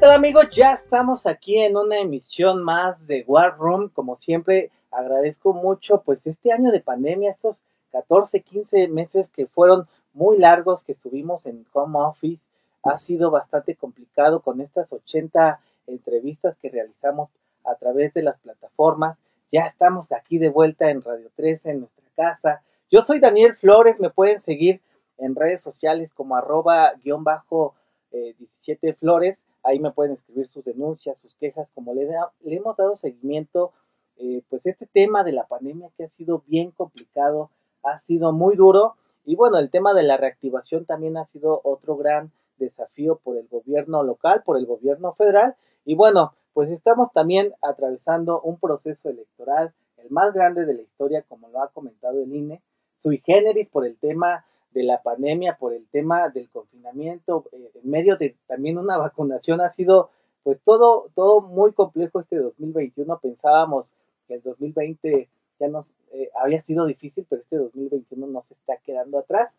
tal 0.00 0.12
amigos? 0.12 0.48
Ya 0.50 0.72
estamos 0.72 1.26
aquí 1.26 1.58
en 1.58 1.76
una 1.76 1.98
emisión 1.98 2.62
más 2.62 3.06
de 3.06 3.22
War 3.26 3.58
Room. 3.58 3.90
Como 3.90 4.16
siempre, 4.16 4.70
agradezco 4.90 5.52
mucho 5.52 6.00
pues 6.00 6.26
este 6.26 6.52
año 6.52 6.70
de 6.70 6.80
pandemia, 6.80 7.32
estos 7.32 7.60
14, 7.92 8.40
15 8.40 8.88
meses 8.88 9.28
que 9.28 9.46
fueron 9.46 9.86
muy 10.14 10.38
largos 10.38 10.82
que 10.84 10.92
estuvimos 10.92 11.44
en 11.44 11.66
home 11.74 11.98
office. 11.98 12.42
Ha 12.82 12.98
sido 12.98 13.30
bastante 13.30 13.76
complicado 13.76 14.40
con 14.40 14.62
estas 14.62 14.90
80 14.90 15.60
entrevistas 15.86 16.56
que 16.62 16.70
realizamos 16.70 17.28
a 17.66 17.74
través 17.74 18.14
de 18.14 18.22
las 18.22 18.38
plataformas. 18.40 19.18
Ya 19.52 19.66
estamos 19.66 20.10
aquí 20.12 20.38
de 20.38 20.48
vuelta 20.48 20.88
en 20.88 21.02
Radio 21.02 21.28
13, 21.36 21.72
en 21.72 21.80
nuestra 21.80 22.06
casa. 22.16 22.62
Yo 22.90 23.04
soy 23.04 23.20
Daniel 23.20 23.54
Flores, 23.54 24.00
me 24.00 24.08
pueden 24.08 24.40
seguir 24.40 24.80
en 25.18 25.34
redes 25.34 25.60
sociales 25.60 26.10
como 26.14 26.36
arroba 26.36 26.94
guion 27.04 27.22
bajo 27.22 27.74
17 28.12 28.88
eh, 28.88 28.94
Flores. 28.94 29.38
Ahí 29.62 29.78
me 29.78 29.90
pueden 29.92 30.14
escribir 30.14 30.48
sus 30.48 30.64
denuncias, 30.64 31.18
sus 31.18 31.34
quejas, 31.36 31.68
como 31.74 31.94
le, 31.94 32.06
le 32.06 32.56
hemos 32.56 32.76
dado 32.76 32.96
seguimiento, 32.96 33.72
eh, 34.16 34.42
pues 34.48 34.64
este 34.66 34.86
tema 34.86 35.24
de 35.24 35.32
la 35.32 35.46
pandemia 35.46 35.90
que 35.96 36.04
ha 36.04 36.08
sido 36.08 36.42
bien 36.46 36.70
complicado, 36.70 37.50
ha 37.82 37.98
sido 37.98 38.32
muy 38.32 38.56
duro. 38.56 38.96
Y 39.24 39.36
bueno, 39.36 39.58
el 39.58 39.70
tema 39.70 39.94
de 39.94 40.02
la 40.02 40.16
reactivación 40.16 40.84
también 40.86 41.16
ha 41.16 41.26
sido 41.26 41.60
otro 41.64 41.96
gran 41.96 42.32
desafío 42.58 43.16
por 43.16 43.36
el 43.36 43.48
gobierno 43.48 44.02
local, 44.02 44.42
por 44.44 44.56
el 44.56 44.66
gobierno 44.66 45.14
federal. 45.14 45.56
Y 45.84 45.94
bueno, 45.94 46.34
pues 46.52 46.70
estamos 46.70 47.12
también 47.12 47.54
atravesando 47.62 48.40
un 48.40 48.58
proceso 48.58 49.08
electoral, 49.08 49.72
el 49.98 50.10
más 50.10 50.32
grande 50.34 50.64
de 50.64 50.74
la 50.74 50.82
historia, 50.82 51.22
como 51.28 51.48
lo 51.48 51.62
ha 51.62 51.68
comentado 51.68 52.22
el 52.22 52.34
INE, 52.34 52.62
sui 53.02 53.22
generis 53.24 53.68
por 53.68 53.86
el 53.86 53.96
tema 53.96 54.44
de 54.72 54.82
la 54.84 55.02
pandemia, 55.02 55.56
por 55.58 55.72
el 55.72 55.86
tema 55.88 56.28
del 56.28 56.48
confinamiento, 56.50 57.44
eh, 57.52 57.70
en 57.74 57.90
medio 57.90 58.16
de 58.16 58.36
también 58.46 58.78
una 58.78 58.96
vacunación 58.98 59.60
ha 59.60 59.72
sido 59.72 60.10
pues 60.42 60.58
todo, 60.64 61.10
todo 61.14 61.40
muy 61.42 61.72
complejo 61.72 62.20
este 62.20 62.36
2021. 62.36 63.18
Pensábamos 63.18 63.86
que 64.26 64.34
el 64.34 64.42
2020 64.42 65.28
ya 65.58 65.68
nos 65.68 65.86
eh, 66.12 66.30
había 66.40 66.62
sido 66.62 66.86
difícil, 66.86 67.26
pero 67.28 67.42
este 67.42 67.56
2021 67.56 68.26
nos 68.26 68.50
está 68.50 68.76
quedando 68.78 69.18
atrás. 69.18 69.52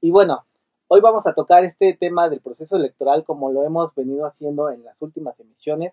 Y 0.00 0.10
bueno, 0.10 0.44
hoy 0.86 1.00
vamos 1.00 1.26
a 1.26 1.34
tocar 1.34 1.64
este 1.64 1.94
tema 1.94 2.28
del 2.28 2.40
proceso 2.40 2.76
electoral 2.76 3.24
como 3.24 3.50
lo 3.50 3.64
hemos 3.64 3.94
venido 3.94 4.26
haciendo 4.26 4.70
en 4.70 4.84
las 4.84 5.00
últimas 5.02 5.38
emisiones. 5.40 5.92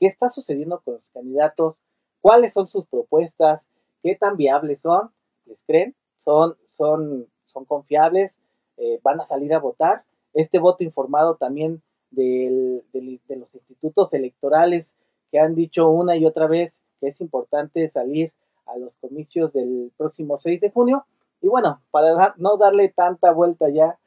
¿Qué 0.00 0.06
está 0.06 0.28
sucediendo 0.28 0.80
con 0.80 0.94
los 0.94 1.10
candidatos? 1.10 1.76
¿Cuáles 2.20 2.52
son 2.52 2.66
sus 2.66 2.86
propuestas? 2.86 3.64
¿Qué 4.02 4.16
tan 4.16 4.36
viables 4.36 4.80
son? 4.80 5.10
¿Les 5.46 5.62
creen? 5.64 5.94
¿Son, 6.24 6.56
son 6.76 7.28
son 7.54 7.64
confiables, 7.64 8.36
eh, 8.76 9.00
van 9.02 9.20
a 9.20 9.24
salir 9.24 9.54
a 9.54 9.60
votar. 9.60 10.02
Este 10.34 10.58
voto 10.58 10.84
informado 10.84 11.36
también 11.36 11.80
de 12.10 12.82
los 12.92 13.54
institutos 13.54 14.12
electorales 14.12 14.92
que 15.30 15.40
han 15.40 15.54
dicho 15.54 15.88
una 15.88 16.16
y 16.16 16.26
otra 16.26 16.46
vez 16.46 16.76
que 17.00 17.08
es 17.08 17.20
importante 17.20 17.88
salir 17.88 18.32
a 18.66 18.76
los 18.76 18.96
comicios 18.96 19.52
del 19.52 19.90
próximo 19.96 20.38
6 20.38 20.60
de 20.60 20.70
junio. 20.70 21.06
Y 21.40 21.48
bueno, 21.48 21.80
para 21.90 22.34
no 22.36 22.56
darle 22.56 22.88
tanta 22.88 23.32
vuelta 23.32 23.68
ya, 23.68 23.98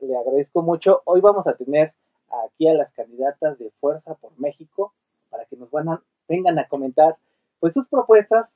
le 0.00 0.16
agradezco 0.16 0.62
mucho. 0.62 1.02
Hoy 1.04 1.20
vamos 1.20 1.46
a 1.46 1.54
tener 1.54 1.92
aquí 2.44 2.68
a 2.68 2.74
las 2.74 2.92
candidatas 2.92 3.58
de 3.58 3.70
Fuerza 3.80 4.14
por 4.14 4.32
México 4.38 4.92
para 5.30 5.44
que 5.44 5.56
nos 5.56 5.70
van 5.70 5.88
a, 5.88 6.02
vengan 6.28 6.58
a 6.58 6.66
comentar 6.66 7.16
pues 7.60 7.74
sus 7.74 7.86
propuestas, 7.88 8.48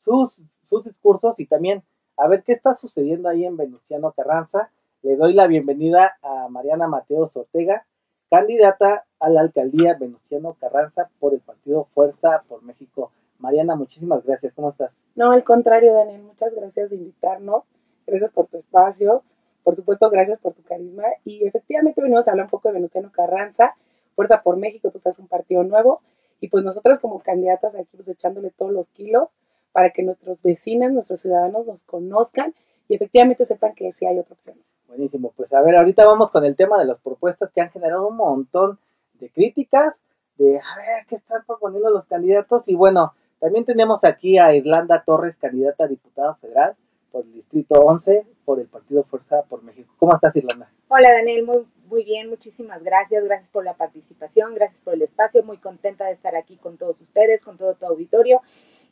sus 0.00 0.36
discursos 0.84 1.38
y 1.38 1.46
también 1.46 1.82
a 2.16 2.28
ver 2.28 2.42
qué 2.42 2.52
está 2.52 2.74
sucediendo 2.74 3.28
ahí 3.28 3.44
en 3.44 3.56
Venustiano 3.56 4.12
Carranza. 4.12 4.70
Le 5.02 5.16
doy 5.16 5.32
la 5.32 5.46
bienvenida 5.46 6.16
a 6.22 6.48
Mariana 6.48 6.86
Mateos 6.86 7.34
Ortega, 7.34 7.84
candidata 8.30 9.04
a 9.18 9.28
la 9.28 9.40
alcaldía 9.40 9.96
Venustiano 9.98 10.56
Carranza 10.60 11.10
por 11.18 11.34
el 11.34 11.40
partido 11.40 11.88
Fuerza 11.94 12.42
por 12.48 12.62
México. 12.62 13.10
Mariana, 13.38 13.74
muchísimas 13.74 14.24
gracias. 14.24 14.52
¿Cómo 14.54 14.70
estás? 14.70 14.92
No, 15.16 15.32
al 15.32 15.42
contrario, 15.42 15.94
Daniel, 15.94 16.22
muchas 16.22 16.54
gracias 16.54 16.90
de 16.90 16.96
invitarnos. 16.96 17.64
Gracias 18.06 18.30
por 18.30 18.46
tu 18.46 18.58
espacio. 18.58 19.22
Por 19.64 19.76
supuesto, 19.76 20.08
gracias 20.10 20.38
por 20.38 20.54
tu 20.54 20.62
carisma. 20.62 21.04
Y 21.24 21.44
efectivamente 21.44 22.00
venimos 22.00 22.26
a 22.28 22.32
hablar 22.32 22.46
un 22.46 22.50
poco 22.50 22.68
de 22.68 22.74
Venustiano 22.74 23.10
Carranza, 23.10 23.74
Fuerza 24.14 24.42
por 24.42 24.56
México, 24.56 24.90
tú 24.90 24.98
estás 24.98 25.18
un 25.18 25.26
partido 25.26 25.64
nuevo. 25.64 26.00
Y 26.40 26.48
pues 26.48 26.64
nosotras 26.64 27.00
como 27.00 27.20
candidatas 27.20 27.74
aquí 27.74 27.96
pues 27.96 28.08
echándole 28.08 28.50
todos 28.50 28.72
los 28.72 28.88
kilos 28.88 29.28
para 29.72 29.90
que 29.90 30.02
nuestros 30.02 30.42
vecinos, 30.42 30.92
nuestros 30.92 31.20
ciudadanos 31.20 31.66
nos 31.66 31.82
conozcan 31.82 32.54
y 32.88 32.94
efectivamente 32.94 33.44
sepan 33.44 33.74
que 33.74 33.92
sí 33.92 34.06
hay 34.06 34.18
otra 34.18 34.34
opción. 34.34 34.56
Buenísimo, 34.86 35.32
pues 35.36 35.52
a 35.52 35.62
ver, 35.62 35.76
ahorita 35.76 36.04
vamos 36.04 36.30
con 36.30 36.44
el 36.44 36.54
tema 36.54 36.78
de 36.78 36.84
las 36.84 37.00
propuestas 37.00 37.50
que 37.52 37.62
han 37.62 37.70
generado 37.70 38.08
un 38.08 38.16
montón 38.16 38.78
de 39.14 39.30
críticas, 39.30 39.94
de 40.36 40.58
a 40.58 40.76
ver 40.76 41.06
qué 41.08 41.16
están 41.16 41.42
proponiendo 41.46 41.90
los 41.90 42.04
candidatos 42.06 42.62
y 42.66 42.74
bueno, 42.74 43.14
también 43.40 43.64
tenemos 43.64 44.04
aquí 44.04 44.38
a 44.38 44.54
Irlanda 44.54 45.02
Torres, 45.04 45.36
candidata 45.40 45.84
a 45.84 45.88
diputada 45.88 46.34
federal 46.36 46.76
por 47.10 47.24
el 47.24 47.32
Distrito 47.32 47.80
11, 47.80 48.26
por 48.44 48.60
el 48.60 48.66
Partido 48.66 49.04
Fuerza 49.04 49.42
por 49.48 49.62
México. 49.62 49.92
¿Cómo 49.98 50.14
estás, 50.14 50.34
Irlanda? 50.36 50.70
Hola, 50.88 51.12
Daniel, 51.12 51.44
muy, 51.44 51.66
muy 51.86 52.04
bien, 52.04 52.28
muchísimas 52.28 52.82
gracias, 52.82 53.24
gracias 53.24 53.50
por 53.50 53.64
la 53.64 53.74
participación, 53.74 54.54
gracias 54.54 54.80
por 54.82 54.94
el 54.94 55.02
espacio, 55.02 55.42
muy 55.42 55.58
contenta 55.58 56.06
de 56.06 56.12
estar 56.12 56.36
aquí 56.36 56.56
con 56.56 56.76
todos 56.76 57.00
ustedes, 57.00 57.42
con 57.42 57.56
todo 57.56 57.74
tu 57.74 57.86
auditorio 57.86 58.42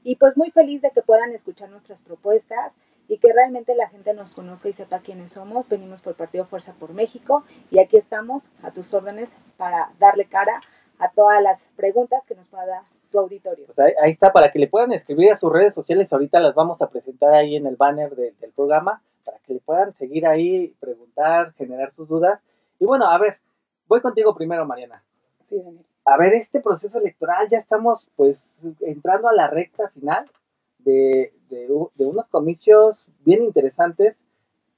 y 0.04 0.16
pues 0.16 0.36
muy 0.36 0.50
feliz 0.50 0.82
de 0.82 0.90
que 0.90 1.02
puedan 1.02 1.32
escuchar 1.32 1.70
nuestras 1.70 2.00
propuestas 2.00 2.72
y 3.08 3.18
que 3.18 3.32
realmente 3.32 3.74
la 3.74 3.88
gente 3.88 4.14
nos 4.14 4.32
conozca 4.32 4.68
y 4.68 4.72
sepa 4.72 5.00
quiénes 5.00 5.32
somos. 5.32 5.68
Venimos 5.68 6.00
por 6.00 6.14
Partido 6.14 6.44
Fuerza 6.44 6.74
por 6.78 6.94
México 6.94 7.44
y 7.70 7.80
aquí 7.80 7.96
estamos 7.96 8.44
a 8.62 8.70
tus 8.70 8.94
órdenes 8.94 9.28
para 9.56 9.90
darle 9.98 10.26
cara 10.26 10.60
a 10.98 11.10
todas 11.10 11.42
las 11.42 11.60
preguntas 11.76 12.24
que 12.26 12.34
nos 12.34 12.46
pueda 12.46 12.66
dar 12.66 12.82
tu 13.10 13.18
auditorio. 13.18 13.66
Pues 13.66 13.94
ahí, 14.00 14.12
está, 14.12 14.32
para 14.32 14.52
que 14.52 14.58
le 14.58 14.68
puedan 14.68 14.92
escribir 14.92 15.32
a 15.32 15.36
sus 15.36 15.52
redes 15.52 15.74
sociales, 15.74 16.12
ahorita 16.12 16.38
las 16.38 16.54
vamos 16.54 16.80
a 16.80 16.88
presentar 16.88 17.34
ahí 17.34 17.56
en 17.56 17.66
el 17.66 17.76
banner 17.76 18.14
del 18.14 18.52
programa, 18.54 19.02
para 19.24 19.38
que 19.38 19.54
le 19.54 19.60
puedan 19.60 19.92
seguir 19.94 20.26
ahí, 20.26 20.74
preguntar, 20.78 21.52
generar 21.54 21.92
sus 21.92 22.08
dudas. 22.08 22.40
Y 22.78 22.86
bueno, 22.86 23.10
a 23.10 23.18
ver, 23.18 23.38
voy 23.88 24.00
contigo 24.00 24.34
primero, 24.34 24.64
Mariana. 24.64 25.02
Sí, 25.48 25.60
Daniel 25.60 25.89
a 26.04 26.16
ver, 26.16 26.34
este 26.34 26.60
proceso 26.60 26.98
electoral 26.98 27.48
ya 27.48 27.58
estamos 27.58 28.06
pues 28.16 28.50
entrando 28.80 29.28
a 29.28 29.34
la 29.34 29.48
recta 29.48 29.88
final 29.90 30.30
de, 30.78 31.32
unos 31.98 32.26
comicios 32.28 32.96
bien 33.24 33.42
interesantes 33.42 34.16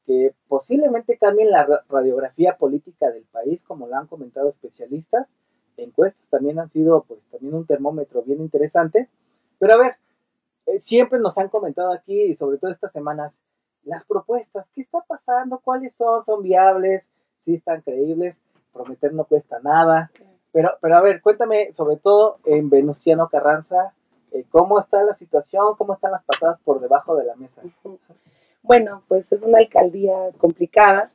que 0.07 0.35
posiblemente 0.49 1.17
cambien 1.17 1.51
la 1.51 1.85
radiografía 1.89 2.57
política 2.57 3.11
del 3.11 3.25
país, 3.25 3.63
como 3.63 3.87
lo 3.87 3.97
han 3.97 4.09
comentado 4.09 4.51
especialistas. 4.51 5.29
Encuestas 5.77 6.27
también 6.29 6.59
han 6.59 6.71
sido 6.71 7.05
pues 7.05 7.21
también 7.31 7.55
un 7.55 7.67
termómetro 7.67 8.23
bien 8.23 8.41
interesante. 8.41 9.09
Pero 9.59 9.75
a 9.75 9.79
ver, 9.79 9.97
eh, 10.67 10.81
siempre 10.81 11.21
nos 11.21 11.39
han 11.39 11.49
comentado 11.49 11.93
aquí, 11.93 12.21
y 12.21 12.35
sobre 12.35 12.59
todo 12.59 12.73
estas 12.73 12.93
semanas, 12.93 13.33
las 13.85 14.05
propuestas, 14.05 14.67
¿qué 14.75 14.83
está 14.83 15.01
pasando? 15.07 15.61
¿Cuáles 15.61 15.95
son? 15.95 16.25
¿Son 16.25 16.43
viables? 16.43 17.05
¿Sí 17.43 17.55
están 17.55 17.81
creíbles? 17.81 18.37
Prometer 18.73 19.13
no 19.13 19.25
cuesta 19.25 19.61
nada. 19.61 20.11
Pero, 20.53 20.71
pero 20.81 20.97
a 20.97 21.01
ver, 21.01 21.23
cuéntame 21.23 21.73
sobre 21.73 21.97
todo 21.97 22.39
en 22.45 22.69
Venustiano 22.69 23.29
Carranza, 23.29 23.95
eh, 24.33 24.45
¿cómo 24.51 24.81
está 24.81 25.03
la 25.03 25.15
situación? 25.15 25.75
¿Cómo 25.77 25.95
están 25.95 26.13
las 26.13 26.25
patadas 26.25 26.59
por 26.65 26.81
debajo 26.81 27.17
de 27.17 27.25
la 27.25 27.37
mesa? 27.37 27.63
Bueno, 28.65 29.03
pues 29.09 29.31
es 29.33 29.43
una 29.43 29.59
alcaldía 29.59 30.31
complicada, 30.39 31.11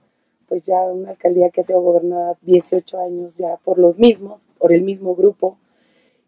pues 0.49 0.65
ya 0.65 0.81
una 0.81 1.11
alcaldía 1.11 1.49
que 1.49 1.61
ha 1.61 1.63
sido 1.63 1.79
gobernada 1.79 2.35
18 2.41 2.99
años 2.99 3.37
ya 3.37 3.55
por 3.63 3.79
los 3.79 3.97
mismos, 3.97 4.49
por 4.57 4.73
el 4.73 4.81
mismo 4.81 5.15
grupo. 5.15 5.57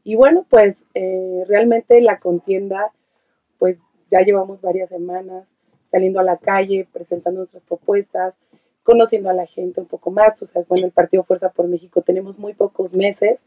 Y 0.05 0.15
bueno, 0.15 0.45
pues 0.49 0.77
eh, 0.93 1.43
realmente 1.45 1.99
la 1.99 2.19
contienda, 2.19 2.93
pues 3.57 3.79
ya 4.09 4.21
llevamos 4.21 4.61
varias 4.61 4.87
semanas 4.87 5.45
saliendo 5.91 6.21
a 6.21 6.23
la 6.23 6.37
calle, 6.37 6.87
presentando 6.91 7.39
nuestras 7.39 7.63
propuestas, 7.63 8.33
conociendo 8.89 9.29
a 9.29 9.33
la 9.33 9.45
gente 9.45 9.79
un 9.81 9.85
poco 9.85 10.09
más. 10.09 10.35
Tú 10.35 10.47
sabes, 10.47 10.67
bueno, 10.67 10.87
el 10.87 10.91
Partido 10.91 11.23
Fuerza 11.23 11.49
por 11.49 11.67
México 11.67 12.01
tenemos 12.01 12.39
muy 12.39 12.55
pocos 12.55 12.95
meses. 12.95 13.39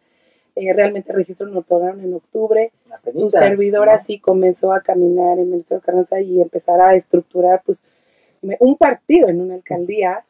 Eh, 0.55 0.73
realmente 0.73 1.11
el 1.11 1.17
registro 1.17 1.49
nos 1.49 1.65
otorgaron 1.65 2.01
en 2.01 2.15
octubre. 2.15 2.71
Tu 3.13 3.29
servidora 3.29 4.01
sí 4.05 4.21
comenzó 4.21 4.73
a 4.73 4.83
caminar 4.83 5.41
en 5.41 5.51
Ministerio 5.51 5.83
Carranza 5.83 6.21
y 6.21 6.41
empezar 6.41 6.81
a 6.81 6.95
estructurar 6.95 7.63
pues 7.67 7.83
un 8.61 8.77
partido 8.77 9.29
en 9.29 9.41
una 9.41 9.55
alcaldía. 9.55 10.25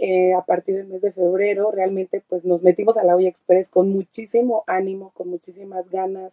Eh, 0.00 0.34
a 0.34 0.42
partir 0.42 0.76
del 0.76 0.86
mes 0.86 1.00
de 1.00 1.12
febrero 1.12 1.72
realmente 1.72 2.22
pues 2.28 2.44
nos 2.44 2.62
metimos 2.62 2.96
a 2.98 3.04
la 3.04 3.16
olla 3.16 3.30
express 3.30 3.70
con 3.70 3.88
muchísimo 3.88 4.64
ánimo, 4.66 5.12
con 5.14 5.28
muchísimas 5.28 5.88
ganas, 5.90 6.32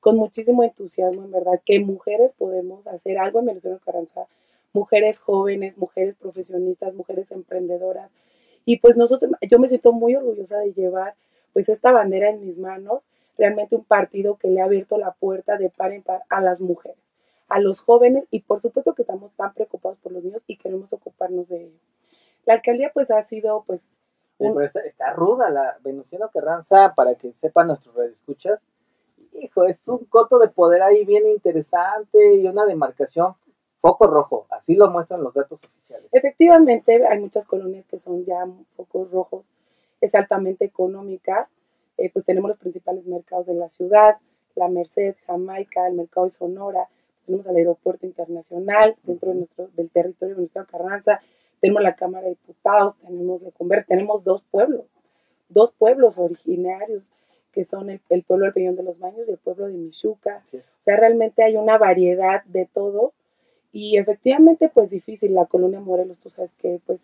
con 0.00 0.16
muchísimo 0.16 0.64
entusiasmo 0.64 1.22
en 1.22 1.30
verdad, 1.30 1.60
que 1.64 1.78
mujeres 1.78 2.32
podemos 2.36 2.84
hacer 2.88 3.16
algo 3.16 3.38
en 3.38 3.46
Ministerio 3.46 3.80
Carranza 3.84 4.26
mujeres 4.76 5.18
jóvenes, 5.18 5.78
mujeres 5.78 6.14
profesionistas, 6.16 6.92
mujeres 6.92 7.32
emprendedoras. 7.32 8.12
Y 8.66 8.78
pues 8.78 8.96
nosotros, 8.98 9.32
yo 9.50 9.58
me 9.58 9.68
siento 9.68 9.92
muy 9.92 10.14
orgullosa 10.14 10.58
de 10.58 10.74
llevar 10.74 11.14
pues 11.54 11.70
esta 11.70 11.92
bandera 11.92 12.28
en 12.28 12.40
mis 12.40 12.58
manos, 12.58 13.00
realmente 13.38 13.74
un 13.74 13.84
partido 13.84 14.36
que 14.36 14.48
le 14.48 14.60
ha 14.60 14.66
abierto 14.66 14.98
la 14.98 15.12
puerta 15.12 15.56
de 15.56 15.70
par 15.70 15.92
en 15.92 16.02
par 16.02 16.24
a 16.28 16.42
las 16.42 16.60
mujeres, 16.60 16.98
a 17.48 17.58
los 17.58 17.80
jóvenes 17.80 18.24
y 18.30 18.40
por 18.40 18.60
supuesto 18.60 18.94
que 18.94 19.02
estamos 19.02 19.32
tan 19.32 19.54
preocupados 19.54 19.96
por 19.98 20.12
los 20.12 20.22
niños 20.22 20.42
y 20.46 20.58
queremos 20.58 20.92
ocuparnos 20.92 21.48
de 21.48 21.64
ello. 21.64 21.78
La 22.44 22.54
alcaldía 22.54 22.90
pues 22.92 23.10
ha 23.10 23.22
sido 23.22 23.64
pues 23.66 23.80
pero 24.38 24.60
está, 24.60 25.14
ruda 25.14 25.48
la 25.48 25.78
Venustiano 25.82 26.28
Carranza, 26.28 26.92
para 26.94 27.14
que 27.14 27.32
sepan 27.32 27.68
nuestros 27.68 27.96
escuchas 28.12 28.60
Hijo, 29.32 29.64
es 29.64 29.88
un 29.88 30.04
coto 30.04 30.38
de 30.38 30.48
poder 30.48 30.82
ahí 30.82 31.06
bien 31.06 31.26
interesante 31.26 32.34
y 32.34 32.46
una 32.46 32.66
demarcación 32.66 33.34
foco 33.86 34.06
rojo, 34.08 34.46
así 34.50 34.74
lo 34.74 34.90
muestran 34.90 35.22
los 35.22 35.32
datos 35.32 35.62
oficiales. 35.62 36.08
Efectivamente, 36.10 37.06
hay 37.06 37.20
muchas 37.20 37.46
colonias 37.46 37.86
que 37.86 37.98
son 37.98 38.24
ya 38.24 38.44
focos 38.76 39.10
rojos, 39.12 39.46
es 40.00 40.12
altamente 40.14 40.64
económica, 40.64 41.48
eh, 41.96 42.10
pues 42.12 42.24
tenemos 42.24 42.48
los 42.50 42.58
principales 42.58 43.06
mercados 43.06 43.46
de 43.46 43.54
la 43.54 43.68
ciudad, 43.68 44.16
la 44.56 44.68
Merced, 44.68 45.14
Jamaica, 45.26 45.86
el 45.86 45.94
mercado 45.94 46.26
de 46.26 46.32
Sonora, 46.32 46.88
tenemos 47.26 47.46
el 47.46 47.56
aeropuerto 47.56 48.06
internacional 48.06 48.96
dentro 49.04 49.30
de 49.30 49.36
nuestro, 49.36 49.68
del 49.76 49.88
territorio 49.90 50.34
de 50.34 50.40
nuestra 50.40 50.64
Carranza, 50.64 51.20
tenemos 51.60 51.82
la 51.82 51.94
Cámara 51.94 52.24
de 52.24 52.30
Diputados, 52.30 52.96
tenemos 52.98 53.40
tenemos 53.86 54.24
dos 54.24 54.42
pueblos, 54.50 54.98
dos 55.48 55.72
pueblos 55.72 56.18
originarios 56.18 57.12
que 57.52 57.64
son 57.64 57.88
el, 57.88 58.00
pueblo 58.24 58.44
del 58.44 58.52
Peñón 58.52 58.76
de 58.76 58.82
los 58.82 58.98
Baños 58.98 59.28
y 59.28 59.30
el 59.30 59.38
pueblo 59.38 59.66
de 59.66 59.72
Michuca. 59.72 60.42
O 60.52 60.84
sea, 60.84 60.96
realmente 60.96 61.42
hay 61.42 61.56
una 61.56 61.78
variedad 61.78 62.44
de 62.44 62.66
todo 62.66 63.14
y 63.76 63.98
efectivamente 63.98 64.70
pues 64.72 64.88
difícil. 64.88 65.34
La 65.34 65.44
colonia 65.44 65.80
Morelos, 65.80 66.16
tú 66.22 66.30
sabes 66.30 66.50
que 66.54 66.80
pues 66.86 66.98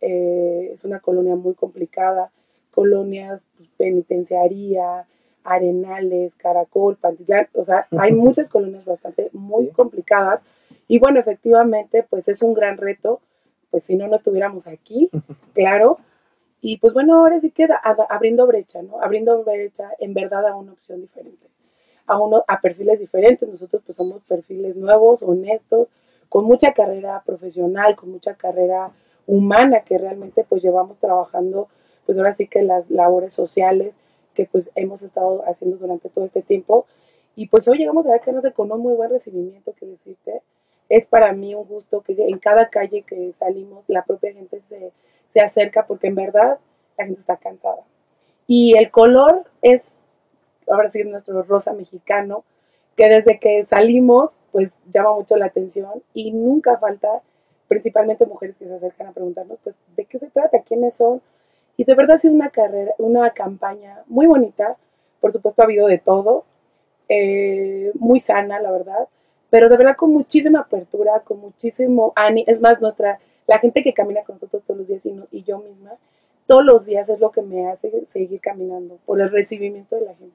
eh, 0.00 0.70
es 0.74 0.82
una 0.82 0.98
colonia 0.98 1.36
muy 1.36 1.54
complicada, 1.54 2.32
colonias 2.72 3.46
pues, 3.56 3.68
penitenciaría, 3.76 5.06
Arenales, 5.44 6.34
Caracol, 6.34 6.96
Pantitlán, 6.96 7.46
o 7.54 7.64
sea, 7.64 7.86
hay 7.96 8.10
muchas 8.10 8.48
colonias 8.48 8.84
bastante 8.84 9.30
muy 9.32 9.68
complicadas. 9.68 10.42
Y 10.88 10.98
bueno, 10.98 11.20
efectivamente, 11.20 12.04
pues 12.10 12.26
es 12.26 12.42
un 12.42 12.52
gran 12.52 12.78
reto, 12.78 13.20
pues 13.70 13.84
si 13.84 13.94
no, 13.94 14.08
no 14.08 14.16
estuviéramos 14.16 14.66
aquí, 14.66 15.10
claro, 15.54 15.98
y 16.60 16.78
pues 16.78 16.94
bueno, 16.94 17.20
ahora 17.20 17.40
sí 17.40 17.52
queda 17.52 17.80
abriendo 18.10 18.44
brecha, 18.44 18.82
¿no? 18.82 19.00
Abriendo 19.00 19.44
brecha 19.44 19.90
en 20.00 20.14
verdad 20.14 20.48
a 20.48 20.56
una 20.56 20.72
opción 20.72 21.00
diferente, 21.00 21.46
a, 22.06 22.20
uno, 22.20 22.42
a 22.48 22.60
perfiles 22.60 22.98
diferentes, 22.98 23.48
nosotros 23.48 23.82
pues 23.86 23.94
somos 23.94 24.20
perfiles 24.24 24.74
nuevos, 24.74 25.22
honestos, 25.22 25.86
con 26.28 26.44
mucha 26.44 26.72
carrera 26.72 27.22
profesional, 27.24 27.96
con 27.96 28.10
mucha 28.10 28.34
carrera 28.34 28.90
humana 29.26 29.80
que 29.80 29.98
realmente 29.98 30.44
pues 30.48 30.62
llevamos 30.62 30.98
trabajando, 30.98 31.68
pues 32.06 32.16
ahora 32.18 32.34
sí 32.34 32.46
que 32.46 32.62
las 32.62 32.90
labores 32.90 33.32
sociales, 33.32 33.94
que 34.34 34.46
pues 34.46 34.70
hemos 34.74 35.02
estado 35.02 35.42
haciendo 35.46 35.76
durante 35.76 36.08
todo 36.08 36.24
este 36.24 36.42
tiempo. 36.42 36.86
Y 37.36 37.48
pues 37.48 37.68
hoy 37.68 37.78
llegamos 37.78 38.06
a 38.06 38.10
ver 38.10 38.20
que 38.20 38.32
nos 38.32 38.44
con 38.54 38.72
un 38.72 38.80
muy 38.80 38.94
buen 38.94 39.10
recibimiento, 39.10 39.72
que 39.74 39.86
decirte. 39.86 40.42
Es 40.88 41.06
para 41.06 41.32
mí 41.32 41.54
un 41.54 41.64
gusto 41.64 42.00
que 42.00 42.14
en 42.18 42.38
cada 42.38 42.68
calle 42.70 43.02
que 43.02 43.32
salimos 43.38 43.84
la 43.88 44.04
propia 44.04 44.32
gente 44.32 44.60
se, 44.62 44.92
se 45.32 45.40
acerca 45.40 45.86
porque 45.86 46.08
en 46.08 46.14
verdad 46.14 46.58
la 46.96 47.04
gente 47.04 47.20
está 47.20 47.36
cansada. 47.36 47.82
Y 48.46 48.78
el 48.78 48.90
color 48.90 49.44
es, 49.60 49.82
ahora 50.68 50.88
sí, 50.88 51.04
nuestro 51.04 51.42
rosa 51.42 51.74
mexicano, 51.74 52.44
que 52.96 53.08
desde 53.08 53.38
que 53.38 53.62
salimos, 53.64 54.30
pues 54.52 54.70
llama 54.92 55.14
mucho 55.14 55.36
la 55.36 55.46
atención 55.46 56.02
y 56.14 56.32
nunca 56.32 56.78
falta, 56.78 57.22
principalmente 57.68 58.26
mujeres 58.26 58.56
que 58.56 58.66
se 58.66 58.74
acercan 58.74 59.08
a 59.08 59.12
preguntarnos, 59.12 59.58
pues, 59.62 59.76
¿de 59.96 60.04
qué 60.04 60.18
se 60.18 60.28
trata? 60.28 60.62
¿Quiénes 60.62 60.94
son? 60.94 61.20
Y 61.76 61.84
de 61.84 61.94
verdad 61.94 62.16
ha 62.16 62.18
sido 62.18 62.34
una 62.34 62.50
carrera, 62.50 62.92
una 62.98 63.30
campaña 63.30 64.02
muy 64.06 64.26
bonita. 64.26 64.76
Por 65.20 65.32
supuesto 65.32 65.62
ha 65.62 65.64
habido 65.64 65.86
de 65.86 65.98
todo, 65.98 66.44
eh, 67.08 67.92
muy 67.94 68.20
sana, 68.20 68.60
la 68.60 68.70
verdad, 68.70 69.08
pero 69.50 69.68
de 69.68 69.76
verdad 69.76 69.96
con 69.96 70.12
muchísima 70.12 70.60
apertura, 70.60 71.20
con 71.20 71.40
muchísimo 71.40 72.12
ánimo. 72.16 72.44
Es 72.48 72.60
más, 72.60 72.80
nuestra, 72.80 73.18
la 73.46 73.58
gente 73.58 73.82
que 73.82 73.94
camina 73.94 74.22
con 74.22 74.36
nosotros 74.36 74.62
todos 74.66 74.78
los 74.78 74.88
días 74.88 75.06
y, 75.06 75.16
y 75.30 75.42
yo 75.42 75.58
misma, 75.58 75.92
todos 76.46 76.64
los 76.64 76.84
días 76.84 77.08
es 77.08 77.20
lo 77.20 77.30
que 77.30 77.42
me 77.42 77.68
hace 77.68 78.06
seguir 78.06 78.40
caminando, 78.40 78.98
por 79.06 79.20
el 79.20 79.30
recibimiento 79.30 79.96
de 79.96 80.06
la 80.06 80.14
gente. 80.14 80.34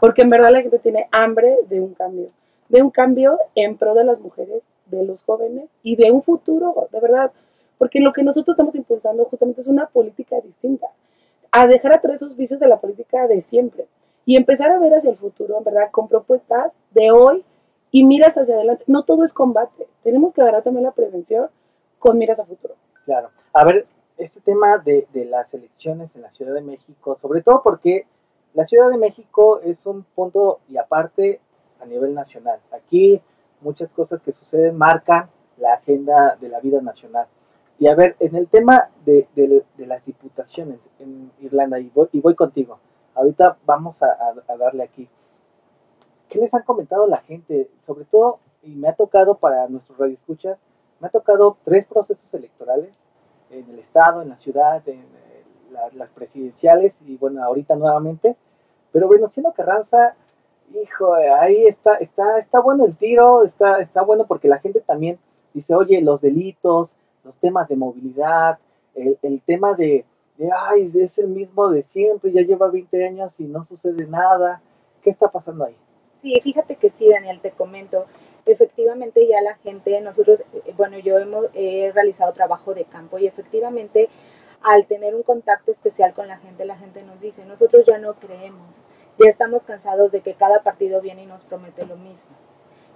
Porque 0.00 0.22
en 0.22 0.30
verdad 0.30 0.50
la 0.50 0.60
gente 0.60 0.78
tiene 0.78 1.08
hambre 1.12 1.56
de 1.68 1.80
un 1.80 1.94
cambio, 1.94 2.28
de 2.72 2.82
un 2.82 2.90
cambio 2.90 3.38
en 3.54 3.76
pro 3.76 3.94
de 3.94 4.02
las 4.02 4.18
mujeres, 4.18 4.62
de 4.86 5.04
los 5.04 5.22
jóvenes 5.22 5.68
y 5.84 5.94
de 5.94 6.10
un 6.10 6.22
futuro, 6.22 6.88
de 6.90 7.00
verdad 7.00 7.30
porque 7.82 7.98
lo 7.98 8.12
que 8.12 8.22
nosotros 8.22 8.54
estamos 8.54 8.76
impulsando 8.76 9.24
justamente 9.24 9.60
es 9.60 9.66
una 9.66 9.88
política 9.88 10.40
distinta, 10.40 10.86
a 11.50 11.66
dejar 11.66 11.94
atrás 11.94 12.14
esos 12.14 12.36
vicios 12.36 12.60
de 12.60 12.68
la 12.68 12.78
política 12.80 13.26
de 13.26 13.42
siempre 13.42 13.86
y 14.24 14.36
empezar 14.36 14.70
a 14.70 14.78
ver 14.78 14.94
hacia 14.94 15.10
el 15.10 15.16
futuro, 15.16 15.58
en 15.58 15.64
verdad, 15.64 15.90
con 15.90 16.06
propuestas 16.06 16.72
de 16.92 17.10
hoy 17.10 17.44
y 17.90 18.04
miras 18.04 18.38
hacia 18.38 18.54
adelante. 18.54 18.84
No 18.86 19.02
todo 19.02 19.24
es 19.24 19.32
combate, 19.32 19.88
tenemos 20.04 20.32
que 20.32 20.42
agarrar 20.42 20.62
también 20.62 20.84
la 20.84 20.92
prevención 20.92 21.48
con 21.98 22.18
miras 22.18 22.38
a 22.38 22.44
futuro. 22.44 22.76
Claro. 23.04 23.30
A 23.52 23.64
ver, 23.64 23.84
este 24.16 24.40
tema 24.40 24.78
de, 24.78 25.08
de 25.12 25.24
las 25.24 25.52
elecciones 25.52 26.14
en 26.14 26.22
la 26.22 26.30
Ciudad 26.30 26.54
de 26.54 26.60
México, 26.60 27.18
sobre 27.20 27.42
todo 27.42 27.62
porque 27.64 28.06
la 28.54 28.64
Ciudad 28.68 28.90
de 28.90 28.98
México 28.98 29.58
es 29.58 29.84
un 29.86 30.04
punto 30.14 30.60
y 30.68 30.76
aparte 30.76 31.40
a 31.82 31.86
nivel 31.86 32.14
nacional. 32.14 32.60
Aquí 32.72 33.20
muchas 33.60 33.92
cosas 33.92 34.20
que 34.22 34.32
suceden 34.32 34.76
marcan 34.76 35.28
la 35.58 35.74
agenda 35.74 36.36
de 36.40 36.48
la 36.48 36.60
vida 36.60 36.80
nacional. 36.80 37.26
Y 37.78 37.88
a 37.88 37.94
ver, 37.94 38.16
en 38.20 38.36
el 38.36 38.48
tema 38.48 38.90
de, 39.04 39.26
las 39.76 40.04
diputaciones 40.04 40.78
en 41.00 41.32
Irlanda, 41.40 41.78
y 41.80 41.90
voy, 41.94 42.08
y 42.12 42.20
voy 42.20 42.34
contigo, 42.34 42.78
ahorita 43.14 43.56
vamos 43.64 44.02
a, 44.02 44.34
darle 44.56 44.84
aquí. 44.84 45.08
¿Qué 46.28 46.38
les 46.38 46.52
han 46.54 46.62
comentado 46.62 47.06
la 47.06 47.18
gente? 47.18 47.68
Sobre 47.84 48.04
todo, 48.04 48.38
y 48.62 48.74
me 48.74 48.88
ha 48.88 48.94
tocado 48.94 49.36
para 49.36 49.68
nuestros 49.68 49.98
radioescuchas, 49.98 50.58
me 51.00 51.08
ha 51.08 51.10
tocado 51.10 51.56
tres 51.64 51.86
procesos 51.86 52.32
electorales 52.32 52.94
en 53.50 53.68
el 53.68 53.80
Estado, 53.80 54.22
en 54.22 54.28
la 54.28 54.36
ciudad, 54.36 54.88
en 54.88 55.00
eh, 55.00 55.44
las 55.94 56.10
presidenciales 56.10 56.94
y 57.02 57.16
bueno, 57.16 57.42
ahorita 57.42 57.74
nuevamente. 57.74 58.36
Pero 58.92 59.08
siendo 59.30 59.52
Carranza, 59.52 60.14
hijo, 60.80 61.14
ahí 61.14 61.66
está, 61.66 61.94
está, 61.96 62.38
está 62.38 62.60
bueno 62.60 62.84
el 62.84 62.96
tiro, 62.96 63.44
está, 63.44 63.80
está 63.80 64.02
bueno 64.02 64.26
porque 64.26 64.48
la 64.48 64.58
gente 64.58 64.80
también 64.80 65.18
dice, 65.54 65.74
oye, 65.74 66.00
los 66.00 66.20
delitos, 66.20 66.90
los 67.24 67.34
temas 67.36 67.68
de 67.68 67.76
movilidad, 67.76 68.58
el, 68.94 69.18
el 69.22 69.40
tema 69.42 69.74
de, 69.74 70.04
de, 70.38 70.50
ay, 70.52 70.90
es 70.94 71.18
el 71.18 71.28
mismo 71.28 71.68
de 71.68 71.82
siempre, 71.84 72.32
ya 72.32 72.42
lleva 72.42 72.68
20 72.68 73.06
años 73.06 73.38
y 73.38 73.44
no 73.44 73.64
sucede 73.64 74.06
nada. 74.06 74.60
¿Qué 75.02 75.10
está 75.10 75.28
pasando 75.28 75.64
ahí? 75.64 75.76
Sí, 76.22 76.38
fíjate 76.40 76.76
que 76.76 76.90
sí, 76.90 77.08
Daniel, 77.08 77.40
te 77.40 77.50
comento. 77.50 78.06
Efectivamente 78.46 79.26
ya 79.26 79.40
la 79.42 79.56
gente, 79.56 80.00
nosotros, 80.00 80.40
eh, 80.54 80.74
bueno, 80.76 80.98
yo 80.98 81.18
hemos 81.18 81.46
he 81.54 81.90
realizado 81.92 82.32
trabajo 82.32 82.74
de 82.74 82.84
campo 82.84 83.18
y 83.18 83.26
efectivamente 83.26 84.08
al 84.62 84.86
tener 84.86 85.14
un 85.14 85.22
contacto 85.22 85.72
especial 85.72 86.14
con 86.14 86.28
la 86.28 86.38
gente, 86.38 86.64
la 86.64 86.76
gente 86.76 87.02
nos 87.02 87.20
dice, 87.20 87.44
nosotros 87.44 87.84
ya 87.86 87.98
no 87.98 88.14
creemos, 88.14 88.68
ya 89.22 89.30
estamos 89.30 89.64
cansados 89.64 90.12
de 90.12 90.20
que 90.20 90.34
cada 90.34 90.62
partido 90.62 91.00
viene 91.00 91.22
y 91.22 91.26
nos 91.26 91.42
promete 91.44 91.86
lo 91.86 91.96
mismo. 91.96 92.20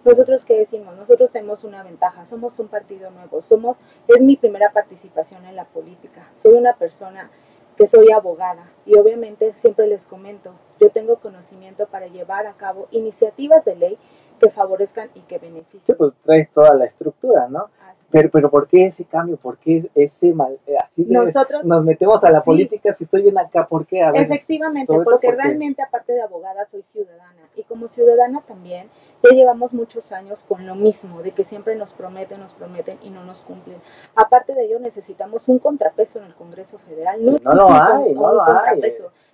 Nosotros 0.05 0.45
qué 0.45 0.59
decimos? 0.59 0.97
Nosotros 0.97 1.33
tenemos 1.33 1.65
una 1.65 1.83
ventaja, 1.83 2.27
somos 2.27 2.59
un 2.59 2.69
partido 2.69 3.11
nuevo, 3.11 3.43
somos 3.43 3.77
es 4.07 4.21
mi 4.21 4.37
primera 4.37 4.71
participación 4.73 5.45
en 5.47 5.57
la 5.57 5.65
política. 5.65 6.29
Soy 6.43 6.53
una 6.53 6.75
persona 6.75 7.31
que 7.77 7.89
soy 7.89 8.11
abogada 8.13 8.71
y 8.87 8.97
obviamente 8.97 9.53
siempre 9.61 9.87
les 9.87 10.07
comento, 10.07 10.53
yo 10.81 10.91
tengo 10.91 11.17
conocimiento 11.17 11.87
para 11.87 12.07
llevar 12.07 12.47
a 12.47 12.55
cabo 12.55 12.89
iniciativas 12.91 13.65
de 13.65 13.77
ley 13.77 13.99
que 14.41 14.51
favorezcan 14.51 15.11
y 15.15 15.21
que 15.23 15.39
beneficien. 15.39 15.83
Sí, 15.87 15.95
pues 15.95 16.13
traes 16.25 16.51
toda 16.53 16.75
la 16.75 16.87
estructura, 16.87 17.49
¿no? 17.49 17.69
Pero, 18.11 18.31
pero 18.31 18.51
¿por 18.51 18.69
qué 18.69 18.87
ese 18.87 19.05
cambio? 19.05 19.37
¿Por 19.37 19.59
qué 19.59 19.89
ese 19.95 20.33
mal? 20.33 20.59
Eh, 20.67 20.77
así 20.79 21.05
Nosotros, 21.07 21.65
nos 21.65 21.85
metemos 21.85 22.23
a 22.23 22.31
la 22.31 22.43
política 22.43 22.95
si 22.95 23.05
estoy 23.05 23.29
en 23.29 23.39
acá, 23.39 23.67
¿por 23.67 23.87
qué? 23.87 24.01
Efectivamente, 24.15 24.93
porque 25.05 25.33
realmente 25.33 25.83
aparte 25.83 26.13
de 26.13 26.23
abogada 26.23 26.67
soy 26.71 26.83
ciudadana 26.93 27.49
y 27.57 27.63
como 27.65 27.89
ciudadana 27.89 28.43
también 28.47 28.89
ya 29.23 29.31
llevamos 29.31 29.73
muchos 29.73 30.13
años 30.13 30.39
con 30.47 30.67
lo 30.67 30.75
mismo, 30.75 31.23
de 31.23 31.33
que 31.33 31.45
siempre 31.45 31.75
nos 31.75 31.93
prometen, 31.93 32.41
nos 32.41 32.53
prometen 32.53 32.99
y 33.03 33.11
no 33.11 33.25
nos 33.25 33.39
cumplen. 33.41 33.79
Aparte 34.15 34.55
de 34.55 34.65
ello 34.65 34.79
necesitamos 34.79 35.49
un 35.49 35.59
contrapeso 35.59 36.19
en 36.19 36.27
el 36.27 36.35
Congreso 36.35 36.79
Federal. 36.79 37.25
No, 37.25 37.37
no 37.43 37.55
lo 37.55 37.71
hay, 37.71 38.15
no 38.15 38.33
lo 38.35 38.43
hay. 38.43 38.81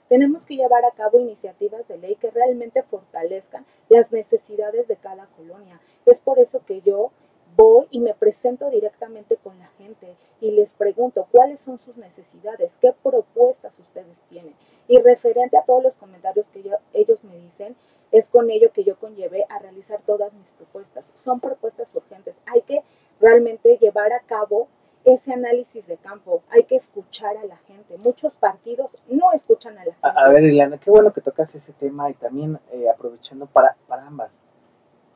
Tenemos 0.08 0.42
que 0.44 0.56
llevar 0.56 0.84
a 0.84 0.90
cabo 0.90 1.18
iniciativas 1.20 1.88
de 1.88 1.98
ley 1.98 2.16
que 2.16 2.30
realmente 2.30 2.82
fortalezcan 2.82 3.64
las 3.88 4.12
necesidades 4.12 4.86
de 4.86 4.96
cada 4.96 5.26
colonia. 5.36 5.80
Es 6.06 6.18
por 6.18 6.38
eso 6.38 6.60
que 6.66 6.82
yo 6.82 7.10
voy 7.56 7.86
y 7.90 8.00
me 8.00 8.14
presento 8.14 8.70
directamente 8.70 9.36
con 9.36 9.58
la 9.58 9.68
gente 9.78 10.14
y 10.40 10.50
les 10.50 10.70
pregunto 10.70 11.26
cuáles 11.30 11.60
son 11.60 11.78
sus 11.78 11.96
necesidades, 11.96 12.70
qué 12.80 12.94
propuestas 13.02 13.72
ustedes 13.78 14.16
tienen. 14.28 14.54
Y 14.88 14.98
referente 14.98 15.56
a 15.56 15.64
todos 15.64 15.82
los 15.82 15.94
comentarios 15.94 16.46
que 16.52 16.62
ellos 16.92 17.24
me 17.24 17.38
dicen, 17.38 17.76
es 18.10 18.26
con 18.28 18.50
ello 18.50 18.70
que 18.72 18.84
yo 18.84 18.96
conllevé 18.96 19.46
a 19.48 19.58
realizar 19.58 20.00
todas 20.04 20.32
mis 20.34 20.46
propuestas. 20.58 21.10
Son 21.24 21.40
propuestas 21.40 21.88
urgentes. 21.94 22.34
Hay 22.46 22.62
que 22.62 22.82
realmente 23.20 23.78
llevar 23.78 24.12
a 24.12 24.20
cabo 24.20 24.68
ese 25.04 25.32
análisis 25.32 25.86
de 25.86 25.96
campo. 25.96 26.42
Hay 26.50 26.64
que 26.64 26.76
escuchar 26.76 27.36
a 27.36 27.44
la 27.44 27.56
gente. 27.68 27.96
Muchos 27.98 28.34
partidos 28.36 28.90
no 29.08 29.32
escuchan 29.32 29.78
a 29.78 29.84
la 29.84 29.92
gente. 29.92 29.98
A, 30.02 30.28
ver, 30.42 30.78
qué 30.80 30.90
bueno 30.90 31.12
que 31.12 31.20
tocas 31.20 31.54
ese 31.54 31.72
tema 31.72 32.10
y 32.10 32.14
también 32.14 32.58
eh, 32.72 32.88
aprovechando 32.88 33.46
para, 33.46 33.76
para 33.86 34.06
ambas 34.06 34.30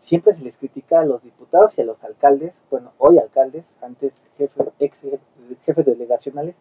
siempre 0.07 0.35
se 0.37 0.43
les 0.43 0.57
critica 0.57 1.01
a 1.01 1.05
los 1.05 1.23
diputados 1.23 1.77
y 1.77 1.83
a 1.83 1.85
los 1.85 2.03
alcaldes, 2.05 2.55
bueno, 2.71 2.93
hoy 2.99 3.19
alcaldes, 3.19 3.65
antes 3.83 4.13
jefe, 4.39 4.65
ex 4.79 5.01
jefe 5.65 5.83
delegacionales, 5.83 6.55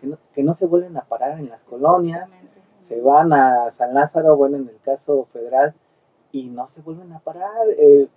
que 0.00 0.08
no, 0.08 0.18
que 0.34 0.42
no 0.42 0.56
se 0.56 0.66
vuelven 0.66 0.96
a 0.96 1.02
parar 1.02 1.38
en 1.38 1.50
las 1.50 1.62
colonias, 1.62 2.28
se 2.88 3.00
van 3.00 3.32
a 3.32 3.70
San 3.70 3.94
Lázaro, 3.94 4.36
bueno, 4.36 4.56
en 4.56 4.68
el 4.68 4.78
caso 4.84 5.26
federal, 5.32 5.72
y 6.32 6.48
no 6.48 6.66
se 6.68 6.80
vuelven 6.80 7.12
a 7.12 7.20
parar. 7.20 7.68
Eh, 7.78 8.08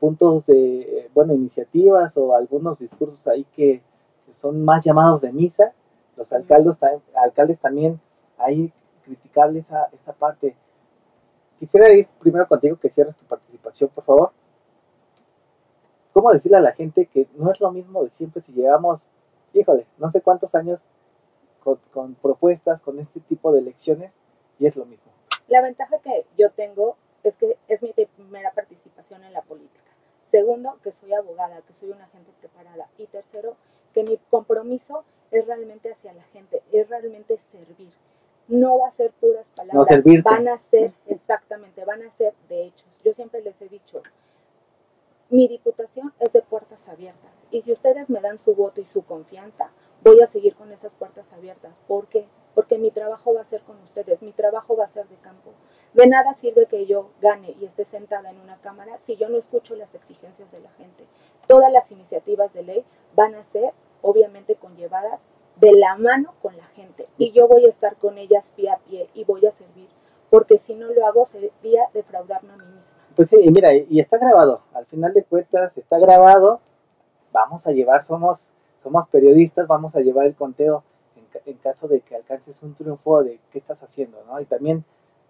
puntos 0.00 0.44
de, 0.46 0.80
eh, 0.80 1.10
bueno, 1.14 1.34
iniciativas 1.34 2.16
o 2.16 2.34
algunos 2.34 2.78
discursos 2.78 3.26
ahí 3.26 3.44
que, 3.54 3.82
son 4.40 4.64
más 4.64 4.84
llamados 4.84 5.22
de 5.22 5.32
misa. 5.32 5.72
Los 6.16 6.30
alcaldes, 6.32 6.76
alcaldes 7.14 7.58
también 7.58 8.00
ahí 8.38 8.72
criticarle 9.06 9.60
esa, 9.60 9.88
esa 9.92 10.12
parte. 10.12 10.54
Quisiera 11.58 11.92
ir 11.94 12.06
primero 12.20 12.46
contigo 12.46 12.76
que 12.76 12.90
cierres 12.90 13.16
tu 13.16 13.24
participación, 13.24 13.88
por 13.90 14.04
favor. 14.04 14.32
¿Cómo 16.12 16.32
decirle 16.32 16.58
a 16.58 16.60
la 16.60 16.72
gente 16.72 17.06
que 17.06 17.26
no 17.36 17.50
es 17.50 17.60
lo 17.60 17.70
mismo 17.70 18.02
de 18.02 18.10
siempre 18.10 18.42
si 18.42 18.52
llevamos, 18.52 19.06
híjole, 19.54 19.86
no 19.98 20.10
sé 20.10 20.20
cuántos 20.20 20.54
años 20.54 20.80
con, 21.62 21.78
con 21.92 22.14
propuestas, 22.14 22.80
con 22.82 22.98
este 22.98 23.20
tipo 23.20 23.52
de 23.52 23.60
elecciones, 23.60 24.12
y 24.58 24.66
es 24.66 24.76
lo 24.76 24.84
mismo? 24.86 25.12
La 25.48 25.62
ventaja 25.62 25.98
que 25.98 26.26
yo 26.36 26.50
tengo 26.50 26.96
es 27.22 27.34
que 27.36 27.56
es 27.68 27.82
mi 27.82 27.92
primera 27.92 28.52
participación 28.52 29.22
en 29.24 29.32
la 29.32 29.42
política. 29.42 29.90
Segundo, 30.30 30.78
que 30.82 30.92
soy 31.00 31.12
abogada, 31.12 31.62
que 31.62 31.74
soy 31.80 31.90
una 31.90 32.06
gente 32.08 32.30
preparada. 32.40 32.88
Y 32.98 33.06
tercero, 33.06 33.56
que 33.94 34.02
mi 34.02 34.18
compromiso 34.30 35.04
es 35.30 35.46
realmente 35.46 35.92
hacia 35.92 36.12
la 36.12 36.24
gente, 36.24 36.62
es 36.72 36.88
realmente 36.88 37.38
servir. 37.52 37.92
No 38.48 38.78
va 38.78 38.88
a 38.88 38.92
ser 38.92 39.10
puras 39.12 39.46
palabras, 39.56 40.02
van 40.22 40.48
a 40.48 40.58
ser, 40.70 40.92
exactamente, 41.06 41.84
van 41.84 42.02
a 42.02 42.10
ser 42.16 42.32
de 42.48 42.66
hechos. 42.66 42.86
Yo 43.04 43.12
siempre 43.14 43.42
les 43.42 43.60
he 43.60 43.68
dicho, 43.68 44.02
mi 45.30 45.48
diputación 45.48 46.12
es 46.20 46.32
de 46.32 46.42
puertas 46.42 46.78
abiertas. 46.86 47.30
Y 47.50 47.62
si 47.62 47.72
ustedes 47.72 48.08
me 48.08 48.20
dan 48.20 48.38
su 48.44 48.54
voto 48.54 48.80
y 48.80 48.84
su 48.84 49.04
confianza, 49.04 49.70
voy 50.02 50.20
a 50.22 50.28
seguir 50.28 50.54
con 50.54 50.70
esas 50.70 50.92
puertas 50.92 51.26
abiertas. 51.32 51.72
¿Por 51.88 52.06
qué? 52.06 52.26
Porque 52.54 52.78
mi 52.78 52.92
trabajo 52.92 53.34
va 53.34 53.40
a 53.40 53.46
ser 53.46 53.62
con 53.62 53.76
ustedes, 53.82 54.22
mi 54.22 54.32
trabajo 54.32 54.76
va 54.76 54.84
a 54.84 54.92
ser 54.92 55.08
de 55.08 55.16
campo. 55.16 55.50
De 55.94 56.06
nada 56.06 56.34
sirve 56.40 56.66
que 56.66 56.86
yo 56.86 57.10
gane 57.20 57.56
y 57.60 57.64
esté 57.64 57.84
sentada 57.86 58.30
en 58.30 58.38
una 58.40 58.58
cámara 58.60 58.98
si 59.06 59.16
yo 59.16 59.28
no 59.28 59.38
escucho 59.38 59.74
las 59.74 59.92
exigencias 59.94 60.50
de 60.52 60.60
la 60.60 60.70
gente. 60.72 61.04
Todas 61.48 61.72
las 61.72 61.90
iniciativas 61.90 62.52
de 62.52 62.62
ley 62.62 62.84
van 63.14 63.34
a 63.34 63.44
ser 63.46 63.72
obviamente 64.02 64.54
conllevadas 64.54 65.20
de 65.56 65.72
la 65.72 65.96
mano 65.96 66.34
con 66.42 66.56
la 66.56 66.66
gente 66.68 67.08
y 67.18 67.32
yo 67.32 67.48
voy 67.48 67.64
a 67.64 67.70
estar 67.70 67.96
con 67.96 68.18
ellas 68.18 68.44
pie 68.56 68.70
a 68.70 68.78
pie 68.78 69.08
y 69.14 69.24
voy 69.24 69.46
a 69.46 69.52
servir, 69.52 69.88
porque 70.30 70.58
si 70.58 70.74
no 70.74 70.92
lo 70.92 71.06
hago 71.06 71.28
sería 71.32 71.88
defraudarme 71.94 72.52
a 72.52 72.56
mí 72.56 72.64
misma. 72.64 72.82
Sí, 73.46 73.52
mira, 73.52 73.72
y 73.72 74.00
está 74.00 74.18
grabado, 74.18 74.62
al 74.74 74.86
final 74.86 75.14
de 75.14 75.22
cuentas 75.22 75.78
está 75.78 76.00
grabado, 76.00 76.58
vamos 77.32 77.64
a 77.64 77.70
llevar, 77.70 78.04
somos, 78.04 78.40
somos 78.82 79.08
periodistas, 79.08 79.68
vamos 79.68 79.94
a 79.94 80.00
llevar 80.00 80.26
el 80.26 80.34
conteo 80.34 80.82
en, 81.14 81.52
en 81.52 81.56
caso 81.58 81.86
de 81.86 82.00
que 82.00 82.16
alcances 82.16 82.60
un 82.64 82.74
triunfo 82.74 83.22
de 83.22 83.38
qué 83.52 83.60
estás 83.60 83.80
haciendo, 83.84 84.18
¿no? 84.26 84.40
Y 84.40 84.46
también 84.46 84.84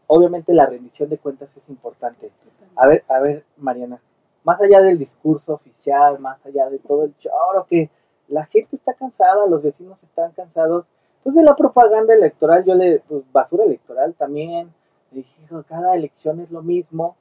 obviamente 0.06 0.54
la 0.54 0.64
rendición 0.64 1.11
de 1.11 1.18
cuentas 1.18 1.50
es 1.58 1.68
importante. 1.68 2.30
A 2.76 2.87
ver, 2.87 3.04
a 3.08 3.20
ver, 3.20 3.44
Mariana, 3.58 4.00
más 4.44 4.62
allá 4.62 4.80
del 4.80 4.99
discurso 4.99 5.52
oficial, 5.52 6.18
más 6.18 6.38
allá 6.46 6.70
de 6.70 6.78
todo 6.78 7.04
el 7.04 7.14
choro 7.18 7.66
que 7.68 7.90
la 8.28 8.46
gente 8.46 8.76
está 8.76 8.94
cansada, 8.94 9.46
los 9.46 9.62
vecinos 9.62 10.02
están 10.02 10.32
cansados, 10.32 10.87
pues 11.23 11.37
de 11.37 11.42
la 11.42 11.54
propaganda 11.54 12.14
electoral, 12.14 12.64
yo 12.64 12.76
le, 12.76 13.00
pues 13.00 13.30
basura 13.30 13.64
electoral 13.64 14.14
también, 14.14 14.73
dije, 15.11 15.37
cada 15.68 15.94
elección 15.94 16.40
es 16.40 16.50
lo 16.50 16.62
mismo. 16.62 17.14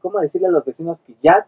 ¿Cómo 0.00 0.20
decirle 0.20 0.48
a 0.48 0.50
los 0.50 0.64
vecinos 0.64 1.00
que 1.00 1.14
ya, 1.22 1.46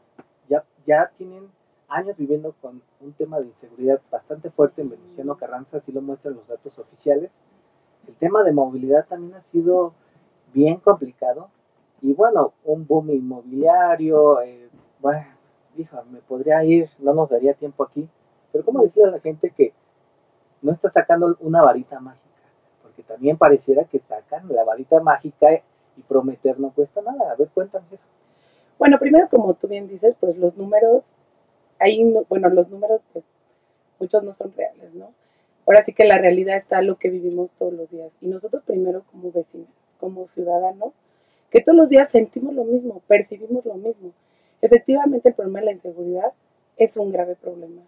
ya, 0.49 0.65
ya 0.87 1.11
tienen 1.17 1.49
años 1.89 2.17
viviendo 2.17 2.55
con 2.61 2.83
un 3.01 3.13
tema 3.13 3.39
de 3.41 3.47
inseguridad 3.47 4.01
bastante 4.11 4.51
fuerte 4.51 4.83
en 4.83 4.91
Venustiano 4.91 5.37
Carranza, 5.37 5.79
así 5.79 5.93
lo 5.93 6.01
muestran 6.01 6.35
los 6.35 6.47
datos 6.47 6.79
oficiales? 6.79 7.31
el 8.07 8.15
tema 8.17 8.43
de 8.43 8.53
movilidad 8.53 9.07
también 9.07 9.35
ha 9.35 9.43
sido 9.43 9.95
bien 10.53 10.79
complicado. 10.79 11.51
Y 12.01 12.15
bueno, 12.15 12.53
un 12.65 12.87
boom 12.87 13.11
inmobiliario, 13.11 14.41
eh, 14.41 14.69
bueno, 15.01 15.25
dijo, 15.77 16.03
me 16.11 16.21
podría 16.21 16.65
ir, 16.65 16.91
no 16.99 17.15
nos 17.15 17.31
daría 17.31 17.55
tiempo 17.55 17.85
aquí. 17.85 18.09
Pero 18.51 18.65
¿cómo 18.65 18.83
decirle 18.83 19.11
a 19.11 19.13
la 19.13 19.21
gente 19.21 19.51
que 19.51 19.73
no 20.63 20.73
está 20.73 20.91
sacando 20.91 21.37
una 21.41 21.63
varita 21.63 22.01
mágica? 22.01 22.23
Porque 22.83 23.03
también 23.03 23.39
pareciera 23.39 23.85
que 23.85 24.01
sacan 24.01 24.49
la 24.49 24.65
varita 24.65 25.01
mágica 25.01 25.49
y 25.97 26.03
prometer 26.03 26.59
no 26.59 26.71
cuesta 26.71 27.01
nada. 27.03 27.33
A 27.33 27.37
ver, 27.37 27.49
cuéntame 27.55 27.87
eso. 27.93 28.03
Bueno, 28.79 28.99
primero, 28.99 29.29
como 29.29 29.55
tú 29.55 29.69
bien 29.69 29.89
dices, 29.89 30.17
pues 30.19 30.37
los 30.37 30.57
números, 30.57 31.05
ahí, 31.79 32.03
bueno, 32.29 32.49
los 32.49 32.69
números, 32.69 33.01
pues 33.13 33.25
muchos 33.99 34.23
no 34.23 34.35
son 34.35 34.53
reales, 34.57 34.95
¿no? 34.95 35.13
Ahora 35.67 35.85
sí 35.85 35.93
que 35.93 36.05
la 36.05 36.19
realidad 36.19 36.57
está 36.57 36.83
lo 36.83 36.97
que 36.97 37.09
vivimos 37.09 37.53
todos 37.53 37.73
los 37.73 37.91
días. 37.91 38.13
Y 38.21 38.27
nosotros 38.27 38.63
primero 38.65 39.05
como 39.11 39.31
vecinos, 39.31 39.69
como 40.01 40.27
ciudadanos, 40.27 40.93
que 41.51 41.61
todos 41.61 41.77
los 41.77 41.89
días 41.89 42.11
sentimos 42.11 42.55
lo 42.55 42.65
mismo, 42.65 43.01
percibimos 43.07 43.65
lo 43.65 43.75
mismo. 43.75 44.11
Efectivamente 44.61 45.29
el 45.29 45.35
problema 45.35 45.61
de 45.61 45.67
la 45.67 45.73
inseguridad 45.73 46.33
es 46.77 46.97
un 46.97 47.13
grave 47.13 47.37
problema. 47.37 47.83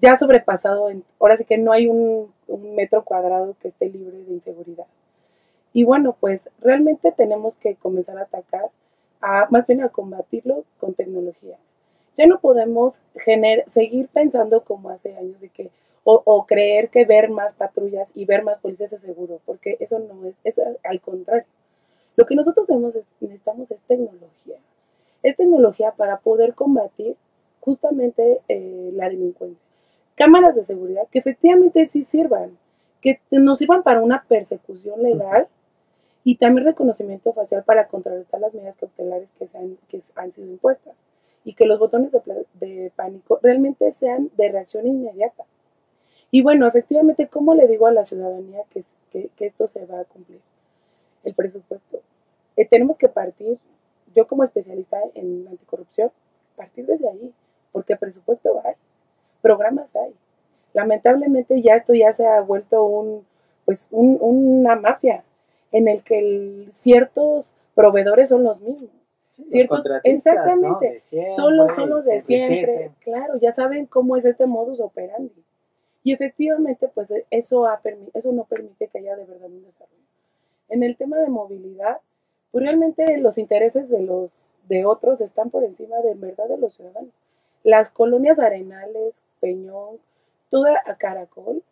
Ya 0.00 0.16
sobrepasado, 0.16 0.90
en, 0.90 1.04
ahora 1.18 1.36
sí 1.36 1.44
que 1.44 1.58
no 1.58 1.72
hay 1.72 1.86
un, 1.86 2.32
un 2.46 2.74
metro 2.74 3.04
cuadrado 3.04 3.56
que 3.60 3.68
esté 3.68 3.88
libre 3.88 4.18
de 4.18 4.32
inseguridad. 4.32 4.86
Y 5.72 5.84
bueno, 5.84 6.16
pues 6.18 6.42
realmente 6.60 7.12
tenemos 7.12 7.56
que 7.56 7.74
comenzar 7.76 8.18
a 8.18 8.22
atacar, 8.22 8.70
a, 9.20 9.48
más 9.50 9.66
bien 9.66 9.82
a 9.82 9.88
combatirlo 9.88 10.64
con 10.78 10.94
tecnología. 10.94 11.56
Ya 12.16 12.26
no 12.26 12.40
podemos 12.40 12.94
gener, 13.14 13.64
seguir 13.70 14.08
pensando 14.08 14.62
como 14.64 14.90
hace 14.90 15.16
años 15.16 15.40
de 15.40 15.48
que 15.48 15.70
o, 16.02 16.46
creer 16.46 16.88
que 16.88 17.04
ver 17.04 17.28
más 17.28 17.54
patrullas 17.54 18.10
y 18.14 18.24
ver 18.24 18.42
más 18.42 18.58
policías 18.58 18.92
es 18.92 19.00
seguro, 19.00 19.38
porque 19.44 19.76
eso 19.80 19.98
no 19.98 20.26
es, 20.26 20.34
es 20.44 20.60
al 20.82 21.00
contrario. 21.00 21.44
Lo 22.16 22.26
que 22.26 22.34
nosotros 22.34 22.66
necesitamos 23.20 23.70
es 23.70 23.78
tecnología. 23.86 24.56
Es 25.22 25.36
tecnología 25.36 25.92
para 25.92 26.18
poder 26.18 26.54
combatir 26.54 27.16
justamente 27.60 28.40
eh, 28.48 28.90
la 28.94 29.08
delincuencia. 29.08 29.60
Cámaras 30.16 30.54
de 30.54 30.64
seguridad 30.64 31.06
que 31.10 31.18
efectivamente 31.18 31.86
sí 31.86 32.02
sirvan, 32.02 32.58
que 33.00 33.20
nos 33.30 33.58
sirvan 33.58 33.82
para 33.82 34.00
una 34.00 34.24
persecución 34.26 35.02
legal 35.02 35.48
y 36.24 36.36
también 36.36 36.66
reconocimiento 36.66 37.32
facial 37.32 37.64
para 37.64 37.88
contrarrestar 37.88 38.40
las 38.40 38.52
medidas 38.52 38.76
cautelares 38.76 39.28
que, 39.38 39.48
han, 39.56 39.78
que 39.88 40.02
han 40.14 40.32
sido 40.32 40.48
impuestas 40.48 40.94
y 41.44 41.54
que 41.54 41.66
los 41.66 41.78
botones 41.78 42.12
de, 42.12 42.46
de 42.54 42.92
pánico 42.94 43.38
realmente 43.42 43.92
sean 43.92 44.30
de 44.36 44.50
reacción 44.50 44.86
inmediata. 44.86 45.44
Y 46.30 46.42
bueno, 46.42 46.66
efectivamente, 46.68 47.26
¿cómo 47.28 47.54
le 47.54 47.66
digo 47.66 47.86
a 47.86 47.92
la 47.92 48.04
ciudadanía 48.04 48.62
que, 48.70 48.84
esto 49.38 49.66
se 49.66 49.84
va 49.86 50.00
a 50.00 50.04
cumplir? 50.04 50.40
El 51.24 51.34
presupuesto. 51.34 52.00
Eh, 52.56 52.66
tenemos 52.66 52.96
que 52.96 53.08
partir, 53.08 53.58
yo 54.14 54.26
como 54.26 54.44
especialista 54.44 54.98
en 55.14 55.46
anticorrupción, 55.48 56.12
partir 56.56 56.86
desde 56.86 57.08
ahí, 57.08 57.32
porque 57.72 57.96
presupuesto 57.96 58.60
hay, 58.64 58.74
programas 59.42 59.94
hay. 59.96 60.14
Lamentablemente 60.72 61.60
ya 61.62 61.76
esto 61.76 61.94
ya 61.94 62.12
se 62.12 62.26
ha 62.26 62.40
vuelto 62.42 62.84
un, 62.84 63.26
pues 63.64 63.88
una 63.90 64.76
mafia 64.76 65.24
en 65.72 65.88
el 65.88 66.02
que 66.02 66.68
ciertos 66.72 67.46
proveedores 67.74 68.28
son 68.28 68.44
los 68.44 68.60
mismos. 68.60 68.90
Ciertos, 69.48 69.82
exactamente, 70.04 71.02
solo 71.34 71.66
son 71.74 71.88
los 71.88 72.04
de 72.04 72.20
siempre, 72.20 72.90
claro, 73.00 73.36
ya 73.38 73.52
saben 73.52 73.86
cómo 73.86 74.16
es 74.16 74.24
este 74.24 74.44
modus 74.46 74.80
operandi. 74.80 75.32
Y 76.02 76.12
efectivamente, 76.12 76.88
pues 76.88 77.10
e, 77.10 77.24
eso, 77.30 77.66
ha 77.66 77.80
eso 78.14 78.32
no 78.32 78.44
permite 78.44 78.88
que 78.88 78.98
haya 78.98 79.16
de 79.16 79.24
verdad 79.24 79.50
un 79.50 79.64
desarrollo. 79.64 79.96
En 80.68 80.82
el 80.82 80.96
tema 80.96 81.18
de 81.18 81.28
movilidad, 81.28 81.98
pues 82.50 82.64
realmente 82.64 83.16
los 83.18 83.38
intereses 83.38 83.88
de 83.88 84.02
los 84.02 84.52
de 84.68 84.84
otros 84.84 85.20
están 85.20 85.50
por 85.50 85.64
encima 85.64 85.96
de 85.98 86.14
verdad 86.14 86.48
de 86.48 86.58
los 86.58 86.74
ciudadanos. 86.74 87.12
Las 87.64 87.90
colonias 87.90 88.38
arenales, 88.38 89.14
Peñón, 89.40 89.98
toda 90.48 90.80
a 90.86 90.96
Caracol, 90.96 91.62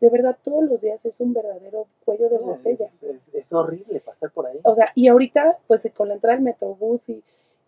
de 0.00 0.10
verdad 0.10 0.36
todos 0.44 0.64
los 0.64 0.80
días 0.80 1.04
es 1.04 1.18
un 1.20 1.32
verdadero 1.32 1.86
cuello 2.04 2.28
de 2.28 2.38
botella. 2.38 2.88
Es, 3.32 3.52
horrible 3.52 4.00
pasar 4.00 4.30
por 4.30 4.46
ahí. 4.46 4.58
O 4.64 4.74
sea, 4.74 4.90
y 4.94 5.08
ahorita, 5.08 5.58
pues 5.66 5.88
con 5.96 6.08
la 6.08 6.14
entrada 6.14 6.36
del 6.36 6.44
Metrobús 6.44 7.08
y, 7.08 7.22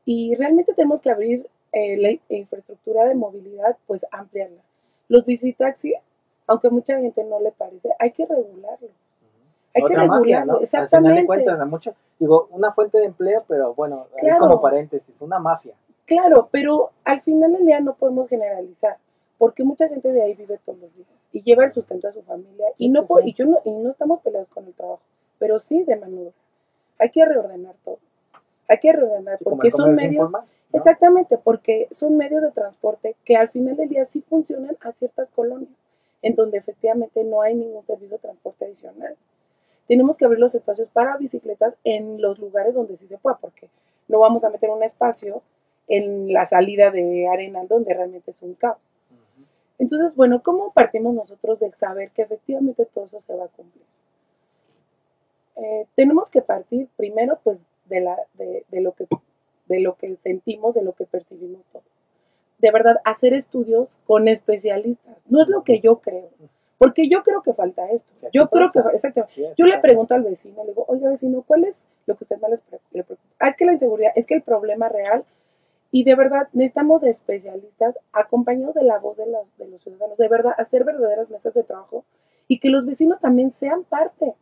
y 0.04 0.34
realmente 0.34 0.74
tenemos 0.74 1.00
que 1.00 1.10
abrir 1.10 1.46
eh, 1.72 1.96
la 1.98 2.36
infraestructura 2.36 3.04
de 3.04 3.14
movilidad, 3.14 3.76
pues 3.86 4.06
ampliarla. 4.10 4.62
Los 5.08 5.24
visitaxis, 5.26 5.94
aunque 6.46 6.70
mucha 6.70 6.98
gente 6.98 7.22
no 7.24 7.40
le 7.40 7.52
parece, 7.52 7.90
hay 7.98 8.12
que 8.12 8.26
regularlo. 8.26 8.88
Hay 9.74 9.82
que 9.82 9.94
regularlo, 9.94 10.60
exactamente. 10.60 11.30
Al 11.30 11.40
final 11.40 11.58
de 11.58 11.64
mucho, 11.66 11.94
digo, 12.18 12.48
una 12.50 12.72
fuente 12.72 12.98
de 12.98 13.04
empleo, 13.04 13.44
pero 13.46 13.74
bueno, 13.74 14.06
como 14.38 14.60
paréntesis, 14.60 15.14
una 15.20 15.38
mafia. 15.38 15.74
Claro, 16.06 16.48
pero 16.50 16.92
al 17.04 17.20
final 17.22 17.52
del 17.52 17.66
día 17.66 17.80
no 17.80 17.94
podemos 17.94 18.28
generalizar, 18.28 18.96
porque 19.38 19.64
mucha 19.64 19.88
gente 19.88 20.12
de 20.12 20.22
ahí 20.22 20.34
vive 20.34 20.58
todos 20.64 20.78
los 20.78 20.94
días 20.94 21.08
y 21.32 21.42
lleva 21.42 21.64
el 21.64 21.72
sustento 21.72 22.08
a 22.08 22.12
su 22.12 22.22
familia 22.22 22.66
y 22.78 22.88
no 22.88 23.06
y 23.24 23.34
yo 23.34 23.44
no, 23.46 23.60
y 23.64 23.70
no 23.70 23.90
estamos 23.90 24.20
peleados 24.20 24.48
con 24.50 24.64
el 24.66 24.74
trabajo, 24.74 25.02
pero 25.38 25.60
sí 25.60 25.84
de 25.84 25.96
manera. 25.96 26.30
Hay 26.98 27.10
que 27.10 27.24
reordenar 27.24 27.74
todo. 27.84 27.98
Hay 28.68 28.78
que 28.78 28.92
reordenar 28.92 29.38
porque 29.42 29.70
son 29.70 29.94
medios 29.94 30.32
Exactamente, 30.72 31.38
porque 31.38 31.88
son 31.92 32.16
medios 32.16 32.42
de 32.42 32.50
transporte 32.50 33.16
que 33.24 33.36
al 33.36 33.48
final 33.48 33.76
del 33.76 33.88
día 33.88 34.04
sí 34.06 34.22
funcionan 34.28 34.76
a 34.80 34.92
ciertas 34.92 35.30
colonias. 35.30 35.70
en 36.22 36.34
donde 36.34 36.58
efectivamente 36.58 37.22
no 37.22 37.42
hay 37.42 37.54
ningún 37.54 37.84
servicio 37.84 38.16
de 38.16 38.22
transporte 38.22 38.64
adicional. 38.64 39.14
Tenemos 39.86 40.16
que 40.16 40.24
abrir 40.24 40.40
los 40.40 40.54
espacios 40.54 40.88
para 40.88 41.16
bicicletas 41.18 41.74
en 41.84 42.20
los 42.20 42.38
lugares 42.38 42.74
donde 42.74 42.96
sí 42.96 43.06
se 43.06 43.18
pueda, 43.18 43.36
porque 43.36 43.68
no 44.08 44.18
vamos 44.18 44.42
a 44.42 44.50
meter 44.50 44.70
un 44.70 44.82
espacio 44.82 45.42
en 45.86 46.32
la 46.32 46.46
salida 46.46 46.90
de 46.90 47.28
Arenal 47.28 47.68
donde 47.68 47.94
realmente 47.94 48.32
es 48.32 48.42
un 48.42 48.54
caos. 48.54 48.78
Entonces, 49.78 50.14
bueno, 50.16 50.42
¿cómo 50.42 50.72
partimos 50.72 51.14
nosotros 51.14 51.60
de 51.60 51.72
saber 51.72 52.10
que 52.10 52.22
efectivamente 52.22 52.86
todo 52.86 53.06
eso 53.06 53.20
se 53.22 53.34
va 53.34 53.44
a 53.44 53.48
cumplir? 53.48 53.84
Eh, 55.56 55.86
tenemos 55.94 56.30
que 56.30 56.42
partir 56.42 56.88
primero 56.96 57.38
pues 57.42 57.58
de, 57.86 58.00
la, 58.00 58.16
de, 58.34 58.64
de, 58.70 58.80
lo 58.80 58.92
que, 58.92 59.06
de 59.66 59.80
lo 59.80 59.96
que 59.96 60.16
sentimos, 60.16 60.74
de 60.74 60.82
lo 60.82 60.92
que 60.92 61.06
percibimos 61.06 61.62
todos. 61.72 61.84
De 62.58 62.70
verdad, 62.70 63.00
hacer 63.04 63.34
estudios 63.34 63.88
con 64.06 64.28
especialistas. 64.28 65.16
No 65.28 65.42
es 65.42 65.48
lo 65.48 65.62
que 65.62 65.80
yo 65.80 66.00
creo, 66.00 66.30
porque 66.78 67.08
yo 67.08 67.22
creo 67.22 67.42
que 67.42 67.54
falta 67.54 67.88
esto. 67.90 68.10
Yo 68.32 68.48
creo 68.48 68.70
que, 68.70 68.80
exactamente, 68.94 69.54
yo 69.56 69.66
le 69.66 69.78
pregunto 69.78 70.14
al 70.14 70.22
vecino, 70.22 70.62
le 70.62 70.70
digo, 70.70 70.84
oiga 70.88 71.10
vecino, 71.10 71.42
¿cuál 71.46 71.64
es 71.64 71.76
lo 72.06 72.16
que 72.16 72.24
usted 72.24 72.38
más 72.40 72.50
le 72.92 73.02
preocupa? 73.02 73.34
Ah, 73.38 73.48
es 73.48 73.56
que 73.56 73.64
la 73.64 73.72
inseguridad, 73.72 74.12
es 74.14 74.26
que 74.26 74.34
el 74.34 74.42
problema 74.42 74.88
real 74.88 75.24
y 75.96 76.04
de 76.04 76.14
verdad 76.14 76.48
necesitamos 76.52 77.02
especialistas 77.04 77.96
acompañados 78.12 78.74
de 78.74 78.84
la 78.84 78.98
voz 78.98 79.16
de 79.16 79.24
los, 79.24 79.56
de 79.56 79.66
los 79.66 79.82
ciudadanos, 79.82 80.18
de 80.18 80.28
verdad, 80.28 80.52
hacer 80.58 80.84
verdaderas 80.84 81.30
mesas 81.30 81.54
de 81.54 81.62
trabajo 81.62 82.04
y 82.48 82.58
que 82.60 82.68
los 82.68 82.84
vecinos 82.84 83.18
también 83.18 83.50
sean 83.52 83.82
parte, 83.82 84.34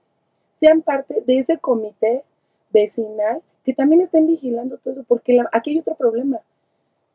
sean 0.58 0.82
parte 0.82 1.22
de 1.24 1.38
ese 1.38 1.58
comité 1.58 2.24
vecinal 2.72 3.40
que 3.64 3.72
también 3.72 4.00
estén 4.00 4.26
vigilando 4.26 4.78
todo 4.78 4.94
eso, 4.94 5.04
porque 5.06 5.38
aquí 5.52 5.70
hay 5.70 5.78
otro 5.78 5.94
problema, 5.94 6.40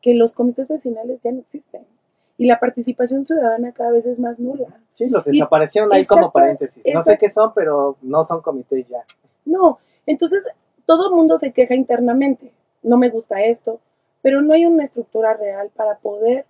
que 0.01 0.13
los 0.13 0.31
comités 0.31 0.69
vecinales 0.69 1.19
ya 1.21 1.33
no 1.33 1.39
existen 1.39 1.81
y 2.37 2.45
la 2.45 2.61
participación 2.61 3.25
ciudadana 3.25 3.73
cada 3.73 3.91
vez 3.91 4.05
es 4.05 4.19
más 4.19 4.39
nula. 4.39 4.69
Sí, 4.95 5.09
los 5.09 5.25
desaparecieron 5.25 5.91
ahí 5.91 6.05
como 6.05 6.31
paréntesis. 6.31 6.81
No 6.93 7.03
sé 7.03 7.17
qué 7.17 7.29
son, 7.29 7.53
pero 7.53 7.97
no 8.01 8.23
son 8.23 8.41
comités 8.41 8.87
ya. 8.87 9.03
No, 9.43 9.79
entonces 10.05 10.45
todo 10.85 11.09
el 11.09 11.15
mundo 11.15 11.37
se 11.39 11.51
queja 11.51 11.75
internamente. 11.75 12.53
No 12.81 12.95
me 12.95 13.09
gusta 13.09 13.43
esto, 13.43 13.81
pero 14.21 14.41
no 14.41 14.53
hay 14.53 14.65
una 14.65 14.83
estructura 14.83 15.33
real 15.33 15.69
para 15.75 15.97
poder, 15.97 16.45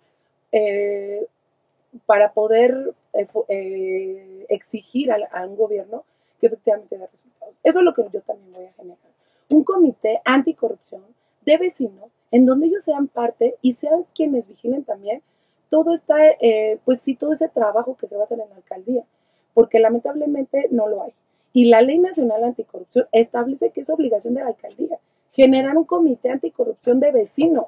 eh, 0.51 1.25
para 2.05 2.33
poder 2.33 2.93
eh, 3.13 3.27
eh, 3.47 4.45
exigir 4.49 5.11
a, 5.11 5.45
un 5.45 5.55
gobierno 5.55 6.03
que 6.39 6.47
efectivamente 6.47 6.97
dé 6.97 7.07
resultados. 7.07 7.55
Eso 7.63 7.79
es 7.79 7.85
lo 7.85 7.93
que 7.93 8.03
yo 8.11 8.21
también 8.21 8.53
voy 8.53 8.65
a 8.65 8.73
generar. 8.73 8.97
Un 9.49 9.63
comité 9.63 10.21
anticorrupción 10.25 11.03
de 11.45 11.57
vecinos 11.57 12.09
en 12.31 12.45
donde 12.45 12.67
ellos 12.67 12.83
sean 12.83 13.07
parte 13.07 13.55
y 13.61 13.73
sean 13.73 14.05
quienes 14.13 14.47
vigilen 14.47 14.83
también 14.83 15.21
todo 15.69 15.93
está, 15.93 16.15
pues 16.83 16.99
sí, 17.01 17.15
todo 17.15 17.33
ese 17.33 17.47
trabajo 17.47 17.95
que 17.95 18.07
se 18.07 18.15
va 18.15 18.23
a 18.23 18.25
hacer 18.25 18.39
en 18.39 18.49
la 18.49 18.55
alcaldía, 18.55 19.03
porque 19.53 19.77
lamentablemente 19.77 20.67
no 20.71 20.87
lo 20.87 21.03
hay. 21.03 21.13
Y 21.53 21.65
la 21.65 21.83
Ley 21.83 21.99
Nacional 21.99 22.43
Anticorrupción 22.43 23.05
establece 23.11 23.69
que 23.69 23.81
es 23.81 23.89
obligación 23.91 24.33
de 24.33 24.41
la 24.41 24.47
alcaldía 24.47 24.97
generar 25.39 25.77
un 25.77 25.85
comité 25.85 26.29
anticorrupción 26.29 26.99
de 26.99 27.13
vecinos. 27.13 27.67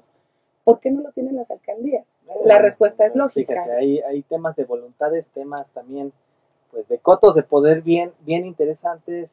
¿Por 0.65 0.81
qué 0.81 0.91
no 0.91 1.01
lo 1.01 1.13
tienen 1.13 1.37
las 1.37 1.49
alcaldías? 1.49 2.05
La 2.43 2.59
respuesta 2.59 3.05
es 3.05 3.15
lógica. 3.15 3.63
hay, 3.79 4.01
hay 4.01 4.23
temas 4.23 4.57
de 4.57 4.65
voluntades, 4.65 5.25
temas 5.33 5.65
también 5.73 6.11
pues 6.69 6.85
de 6.89 6.97
cotos 6.99 7.33
de 7.33 7.43
poder 7.43 7.81
bien, 7.81 8.11
bien 8.21 8.45
interesantes, 8.45 9.29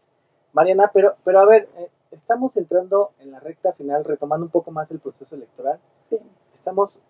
Mariana, 0.52 0.88
pero, 0.94 1.16
pero 1.24 1.40
a 1.40 1.46
ver, 1.46 1.68
eh, 1.78 1.88
estamos 2.12 2.56
entrando 2.56 3.10
en 3.18 3.32
la 3.32 3.40
recta 3.40 3.72
final, 3.72 4.04
retomando 4.04 4.46
un 4.46 4.52
poco 4.52 4.70
más 4.70 4.88
el 4.92 5.00
proceso 5.00 5.34
electoral. 5.34 5.80
Sí. 6.08 6.18
Estamos 6.54 7.00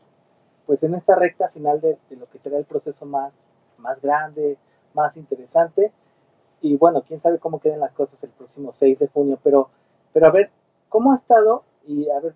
pues 0.64 0.82
en 0.82 0.94
esta 0.94 1.14
recta 1.14 1.48
final 1.50 1.78
de, 1.82 1.98
de, 2.08 2.16
lo 2.16 2.26
que 2.30 2.38
será 2.38 2.56
el 2.56 2.64
proceso 2.64 3.04
más, 3.04 3.34
más 3.76 4.00
grande, 4.00 4.56
más 4.94 5.14
interesante. 5.18 5.92
Y 6.62 6.76
bueno, 6.76 7.02
quién 7.06 7.20
sabe 7.20 7.38
cómo 7.38 7.60
queden 7.60 7.80
las 7.80 7.92
cosas 7.92 8.16
el 8.22 8.30
próximo 8.30 8.72
6 8.72 8.98
de 8.98 9.08
junio, 9.08 9.38
pero, 9.42 9.68
pero 10.12 10.26
a 10.26 10.30
ver, 10.30 10.50
¿Cómo 10.88 11.12
ha 11.12 11.16
estado, 11.16 11.64
y 11.86 12.08
a 12.10 12.20
ver, 12.20 12.34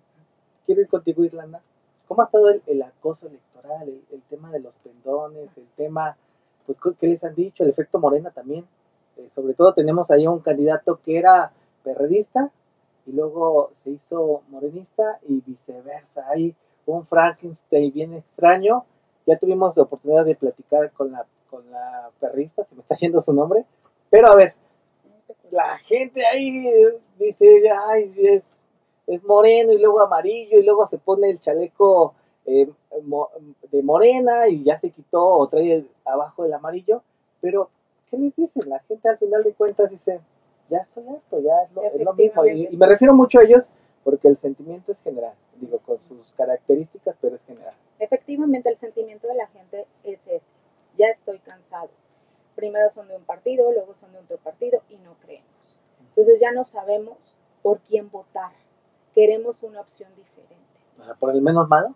quiero 0.65 0.81
ir 0.81 0.87
contigo, 0.87 1.23
Irlanda, 1.23 1.61
cómo 2.07 2.21
ha 2.21 2.25
estado 2.25 2.49
el, 2.49 2.81
acoso 2.81 3.27
electoral, 3.27 3.89
el, 4.11 4.21
tema 4.29 4.51
de 4.51 4.59
los 4.59 4.73
pendones, 4.83 5.49
el 5.57 5.67
tema, 5.75 6.15
pues, 6.65 6.77
¿qué 6.99 7.07
les 7.07 7.23
han 7.23 7.35
dicho? 7.35 7.63
El 7.63 7.69
efecto 7.69 7.99
Morena 7.99 8.31
también. 8.31 8.65
Eh, 9.17 9.29
sobre 9.35 9.53
todo 9.53 9.73
tenemos 9.73 10.09
ahí 10.11 10.27
un 10.27 10.39
candidato 10.39 10.99
que 11.05 11.17
era 11.17 11.51
perredista 11.83 12.51
y 13.05 13.11
luego 13.11 13.71
se 13.83 13.91
hizo 13.91 14.41
morenista 14.49 15.19
y 15.27 15.41
viceversa. 15.41 16.25
Hay 16.29 16.55
un 16.85 17.05
Frankenstein 17.05 17.91
bien 17.91 18.13
extraño. 18.13 18.85
Ya 19.25 19.37
tuvimos 19.37 19.75
la 19.77 19.83
oportunidad 19.83 20.25
de 20.25 20.35
platicar 20.35 20.91
con 20.91 21.11
la, 21.11 21.25
con 21.49 21.69
la 21.71 22.09
perrista, 22.19 22.63
se 22.65 22.75
me 22.75 22.81
está 22.81 22.95
yendo 22.95 23.21
su 23.21 23.33
nombre. 23.33 23.65
Pero 24.09 24.31
a 24.31 24.35
ver, 24.35 24.53
la 25.51 25.77
gente 25.79 26.25
ahí 26.25 26.65
dice, 27.19 27.69
ay, 27.87 28.13
es, 28.17 28.43
es 29.07 29.23
moreno 29.23 29.73
y 29.73 29.79
luego 29.79 30.01
amarillo 30.01 30.59
y 30.59 30.63
luego 30.63 30.87
se 30.87 30.97
pone 30.97 31.29
el 31.29 31.39
chaleco 31.41 32.13
eh, 32.45 32.69
de 33.71 33.83
morena 33.83 34.47
y 34.47 34.63
ya 34.63 34.79
se 34.79 34.89
quitó 34.89 35.23
o 35.23 35.47
trae 35.47 35.85
abajo 36.05 36.45
el 36.45 36.53
amarillo, 36.53 37.01
pero 37.41 37.69
¿qué 38.09 38.17
les 38.17 38.35
dicen? 38.35 38.69
La 38.69 38.79
gente 38.79 39.09
al 39.09 39.17
final 39.17 39.43
de 39.43 39.53
cuentas 39.53 39.89
dice, 39.89 40.19
ya 40.69 40.79
estoy 40.79 41.07
harto, 41.07 41.39
ya 41.39 41.53
es 41.63 42.01
lo, 42.03 42.13
mismo. 42.13 42.45
Y, 42.45 42.67
y, 42.71 42.77
me 42.77 42.87
refiero 42.87 43.13
mucho 43.13 43.39
a 43.39 43.43
ellos 43.43 43.63
porque 44.03 44.27
el 44.27 44.37
sentimiento 44.37 44.91
es 44.91 44.97
general, 45.03 45.33
digo, 45.55 45.79
con 45.79 46.01
sus 46.01 46.33
características, 46.33 47.15
pero 47.21 47.35
es 47.35 47.41
general. 47.45 47.73
Efectivamente, 47.99 48.69
el 48.69 48.77
sentimiento 48.77 49.27
de 49.27 49.35
la 49.35 49.47
gente 49.47 49.85
es 50.03 50.19
ese, 50.25 50.41
ya 50.97 51.07
estoy 51.07 51.39
cansado 51.39 51.89
primero 52.55 52.91
son 52.91 53.07
de 53.07 53.15
un 53.15 53.23
partido, 53.23 53.71
luego 53.71 53.93
son 53.95 54.11
de 54.13 54.19
otro 54.19 54.37
partido 54.37 54.81
y 54.89 54.97
no 54.97 55.15
creemos. 55.21 55.49
Entonces 56.09 56.39
ya 56.39 56.51
no 56.51 56.65
sabemos 56.65 57.17
por 57.61 57.79
quién 57.81 58.09
votar. 58.09 58.51
Queremos 59.13 59.63
una 59.63 59.81
opción 59.81 60.13
diferente. 60.15 60.63
¿Por 61.19 61.31
el 61.31 61.41
menos 61.41 61.67
malo? 61.67 61.95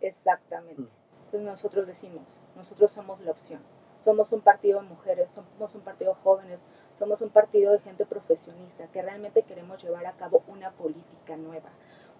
Exactamente. 0.00 0.82
Mm. 0.82 0.88
Entonces 1.24 1.48
nosotros 1.48 1.86
decimos, 1.86 2.22
nosotros 2.56 2.92
somos 2.92 3.20
la 3.20 3.32
opción. 3.32 3.60
Somos 3.98 4.32
un 4.32 4.40
partido 4.40 4.80
de 4.80 4.88
mujeres, 4.88 5.30
somos 5.32 5.74
un 5.74 5.80
partido 5.80 6.14
de 6.14 6.20
jóvenes, 6.20 6.60
somos 6.98 7.20
un 7.20 7.30
partido 7.30 7.72
de 7.72 7.80
gente 7.80 8.06
profesionista 8.06 8.86
que 8.88 9.02
realmente 9.02 9.42
queremos 9.42 9.82
llevar 9.82 10.06
a 10.06 10.12
cabo 10.12 10.42
una 10.46 10.70
política 10.70 11.36
nueva, 11.36 11.70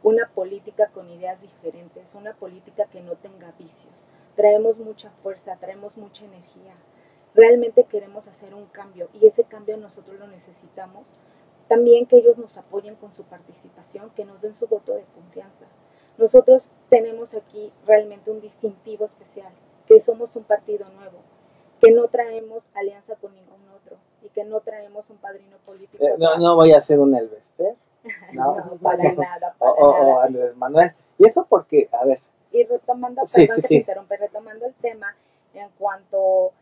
una 0.03 0.29
política 0.29 0.89
con 0.89 1.09
ideas 1.09 1.41
diferentes, 1.41 2.05
una 2.15 2.35
política 2.35 2.87
que 2.87 3.01
no 3.01 3.15
tenga 3.15 3.53
vicios. 3.53 3.95
Traemos 4.35 4.77
mucha 4.79 5.11
fuerza, 5.23 5.57
traemos 5.57 5.97
mucha 5.97 6.25
energía, 6.25 6.75
realmente 7.39 7.85
queremos 7.85 8.27
hacer 8.27 8.53
un 8.53 8.67
cambio 8.67 9.09
y 9.15 9.27
ese 9.27 9.45
cambio 9.45 9.77
nosotros 9.77 10.19
lo 10.19 10.27
necesitamos. 10.27 11.07
También 11.69 12.07
que 12.07 12.17
ellos 12.17 12.37
nos 12.37 12.57
apoyen 12.57 12.97
con 12.97 13.13
su 13.15 13.23
participación, 13.25 14.11
que 14.17 14.25
nos 14.25 14.41
den 14.41 14.57
su 14.57 14.67
voto 14.67 14.95
de 14.95 15.05
confianza. 15.15 15.67
Nosotros 16.17 16.65
tenemos 16.89 17.33
aquí 17.35 17.73
realmente 17.87 18.31
un 18.33 18.41
distintivo 18.41 19.05
especial, 19.05 19.53
que 19.87 20.01
somos 20.01 20.35
un 20.35 20.45
partido 20.45 20.89
nuevo, 20.97 21.19
que 21.81 21.93
no 21.93 22.09
traemos 22.09 22.65
alianza 22.75 23.15
con 23.17 23.33
ningún 23.35 23.61
otro 23.69 23.97
y 24.23 24.31
que 24.31 24.43
no 24.43 24.61
traemos 24.61 25.09
un 25.09 25.19
padrino 25.19 25.59
político. 25.65 26.03
Eh, 26.05 26.15
no, 26.19 26.39
no 26.39 26.57
voy 26.57 26.73
a 26.73 26.79
hacer 26.79 26.99
un 26.99 27.15
Elvester. 27.15 27.75
No, 28.33 28.79
para 28.83 29.13
nada, 29.13 29.55
para 29.59 29.73
o, 29.73 30.21
Andrés 30.21 30.57
Manuel. 30.57 30.93
Y 31.19 31.29
eso 31.29 31.47
porque, 31.49 31.89
a 31.93 32.05
ver. 32.05 32.21
Y 32.53 32.65
retomando, 32.65 33.23
perdón 33.33 33.61
que 33.61 33.75
interrumpe, 33.75 34.17
retomando 34.17 34.67
el 34.67 34.75
tema 34.75 35.15
en 35.53 35.69
cuanto 35.79 36.53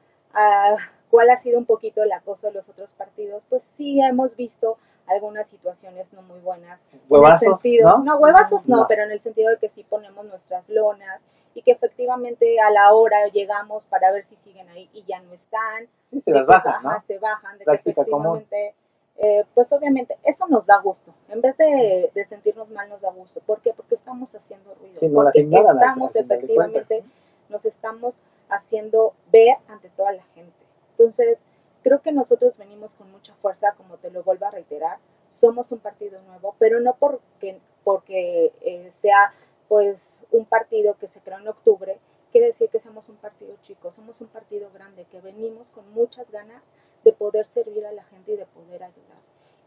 cuál 1.10 1.30
ha 1.30 1.38
sido 1.38 1.58
un 1.58 1.64
poquito 1.64 2.02
el 2.02 2.12
acoso 2.12 2.48
de 2.48 2.54
los 2.54 2.68
otros 2.68 2.90
partidos, 2.96 3.42
pues 3.48 3.62
sí 3.76 4.00
hemos 4.00 4.34
visto 4.36 4.78
algunas 5.06 5.46
situaciones 5.48 6.06
no 6.12 6.22
muy 6.22 6.40
buenas. 6.40 6.80
¿Huevazos? 7.08 7.42
En 7.42 7.48
el 7.48 7.54
sentido, 7.54 7.98
¿no? 7.98 8.16
huevazos 8.18 8.66
no, 8.68 8.86
pero 8.88 9.04
en 9.04 9.12
el 9.12 9.20
sentido 9.20 9.50
de 9.50 9.58
que 9.58 9.68
sí 9.70 9.84
ponemos 9.88 10.26
nuestras 10.26 10.68
lonas 10.68 11.20
y 11.54 11.62
que 11.62 11.72
efectivamente 11.72 12.60
a 12.60 12.70
la 12.70 12.92
hora 12.92 13.28
llegamos 13.32 13.86
para 13.86 14.12
ver 14.12 14.26
si 14.26 14.36
siguen 14.36 14.68
ahí 14.68 14.90
y 14.92 15.04
ya 15.04 15.20
no 15.20 15.32
están. 15.32 15.88
se 16.22 16.30
las 16.30 16.46
bajan, 16.46 16.82
¿no? 16.82 17.02
Se 17.06 17.18
bajan, 17.18 17.58
de 17.58 17.64
que 17.64 17.90
efectivamente, 17.90 18.74
eh, 19.16 19.44
pues 19.54 19.72
obviamente 19.72 20.18
eso 20.24 20.46
nos 20.48 20.66
da 20.66 20.78
gusto. 20.80 21.14
En 21.30 21.40
vez 21.40 21.56
de, 21.56 22.10
de, 22.14 22.24
sentirnos 22.26 22.68
mal, 22.70 22.90
nos 22.90 23.00
da 23.00 23.10
gusto. 23.10 23.40
¿Por 23.46 23.60
qué? 23.60 23.72
Porque 23.74 23.94
estamos 23.94 24.28
haciendo 24.34 24.74
ruido. 24.74 25.14
porque 25.14 25.40
estamos 25.40 26.14
efectivamente, 26.14 27.04
nos 27.48 27.64
estamos 27.64 28.14
haciendo 28.50 29.14
ver 29.32 29.56
toda 29.96 30.12
la 30.12 30.22
gente. 30.34 30.52
Entonces, 30.92 31.38
creo 31.82 32.00
que 32.02 32.12
nosotros 32.12 32.56
venimos 32.56 32.90
con 32.98 33.10
mucha 33.10 33.34
fuerza, 33.36 33.72
como 33.76 33.96
te 33.96 34.10
lo 34.10 34.22
vuelvo 34.22 34.46
a 34.46 34.50
reiterar, 34.50 34.98
somos 35.34 35.70
un 35.72 35.78
partido 35.80 36.20
nuevo, 36.22 36.54
pero 36.58 36.80
no 36.80 36.94
porque, 36.96 37.60
porque 37.84 38.52
eh, 38.62 38.92
sea 39.02 39.32
pues 39.68 39.98
un 40.30 40.44
partido 40.46 40.94
que 40.98 41.08
se 41.08 41.20
creó 41.20 41.38
en 41.38 41.48
octubre, 41.48 41.98
quiere 42.32 42.48
decir 42.48 42.68
que 42.70 42.80
somos 42.80 43.08
un 43.08 43.16
partido 43.16 43.54
chico, 43.62 43.92
somos 43.92 44.20
un 44.20 44.28
partido 44.28 44.70
grande, 44.72 45.04
que 45.10 45.20
venimos 45.20 45.66
con 45.74 45.92
muchas 45.92 46.30
ganas 46.30 46.62
de 47.04 47.12
poder 47.12 47.46
servir 47.54 47.86
a 47.86 47.92
la 47.92 48.04
gente 48.04 48.32
y 48.32 48.36
de 48.36 48.46
poder 48.46 48.82
ayudar. 48.82 49.18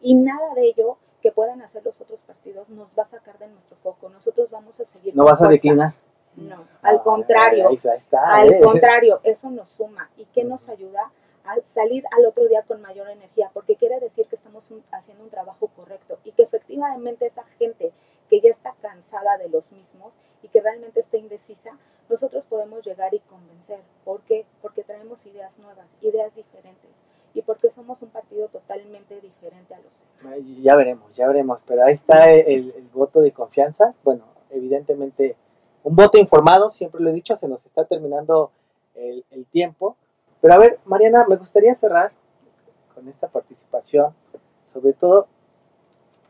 Y 0.01 0.15
nada 0.15 0.53
de 0.55 0.65
ello 0.67 0.97
que 1.21 1.31
puedan 1.31 1.61
hacer 1.61 1.83
los 1.83 1.99
otros 1.99 2.19
partidos 2.21 2.69
nos 2.69 2.87
va 2.97 3.03
a 3.03 3.09
sacar 3.09 3.37
de 3.39 3.47
nuestro 3.47 3.75
foco. 3.77 4.09
Nosotros 4.09 4.49
vamos 4.49 4.79
a 4.79 4.85
seguir. 4.85 5.15
¿No 5.15 5.25
vas 5.25 5.41
a 5.41 5.47
declinar? 5.47 5.93
No, 6.35 6.65
al 6.81 7.01
contrario. 7.03 7.67
Ahí 7.69 7.75
está, 7.75 8.35
al 8.35 8.53
eh. 8.53 8.59
contrario, 8.61 9.19
eso 9.23 9.49
nos 9.49 9.69
suma. 9.69 10.09
¿Y 10.17 10.25
qué 10.25 10.43
nos 10.43 10.67
ayuda? 10.69 11.11
A 11.45 11.55
salir 11.73 12.03
al 12.15 12.25
otro 12.25 12.47
día 12.47 12.61
con 12.63 12.81
mayor 12.81 13.09
energía, 13.09 13.49
porque 13.53 13.75
quiere 13.75 13.99
decir 13.99 14.27
que 14.27 14.35
estamos 14.35 14.63
un- 14.69 14.83
haciendo 14.91 15.23
un 15.23 15.29
trabajo 15.29 15.67
correcto 15.75 16.19
y 16.23 16.31
que 16.33 16.43
efectivamente 16.43 17.25
esa 17.25 17.43
gente 17.57 17.91
que 18.29 18.41
ya 18.41 18.51
está 18.51 18.73
cansada 18.81 19.37
de 19.37 19.49
los 19.49 19.69
mismos 19.71 20.13
y 20.43 20.49
que 20.49 20.61
realmente 20.61 20.99
está 20.99 21.17
indecisa, 21.17 21.71
nosotros 22.07 22.43
podemos 22.47 22.85
llegar 22.85 23.13
y 23.13 23.19
convencer. 23.21 23.79
¿Por 24.05 24.21
qué? 24.21 24.45
Porque 24.61 24.83
traemos 24.83 25.25
ideas 25.25 25.57
nuevas, 25.57 25.87
ideas 26.01 26.33
diferentes 26.35 26.91
y 27.33 27.41
porque 27.41 27.69
somos 27.71 28.01
un 28.01 28.09
partido 28.09 28.47
totalmente 28.49 29.19
diferente 29.21 29.73
a 29.73 29.77
los 29.77 29.91
demás. 30.21 30.33
Ay, 30.35 30.58
Ya 30.69 30.75
veremos, 30.75 31.11
ya 31.15 31.27
veremos, 31.27 31.59
pero 31.65 31.83
ahí 31.83 31.95
está 31.95 32.31
el, 32.31 32.87
voto 32.93 33.21
de 33.21 33.31
confianza. 33.31 33.95
Bueno, 34.03 34.25
evidentemente, 34.51 35.35
un 35.81 35.95
voto 35.95 36.19
informado, 36.19 36.69
siempre 36.69 37.01
lo 37.01 37.09
he 37.09 37.13
dicho, 37.13 37.35
se 37.37 37.47
nos 37.47 37.65
está 37.65 37.85
terminando 37.85 38.51
el, 38.93 39.25
el 39.31 39.47
tiempo. 39.47 39.95
Pero 40.39 40.53
a 40.53 40.59
ver, 40.59 40.77
Mariana, 40.85 41.25
me 41.27 41.37
gustaría 41.37 41.73
cerrar 41.73 42.11
con 42.93 43.07
esta 43.07 43.29
participación, 43.29 44.13
sobre 44.71 44.93
todo, 44.93 45.25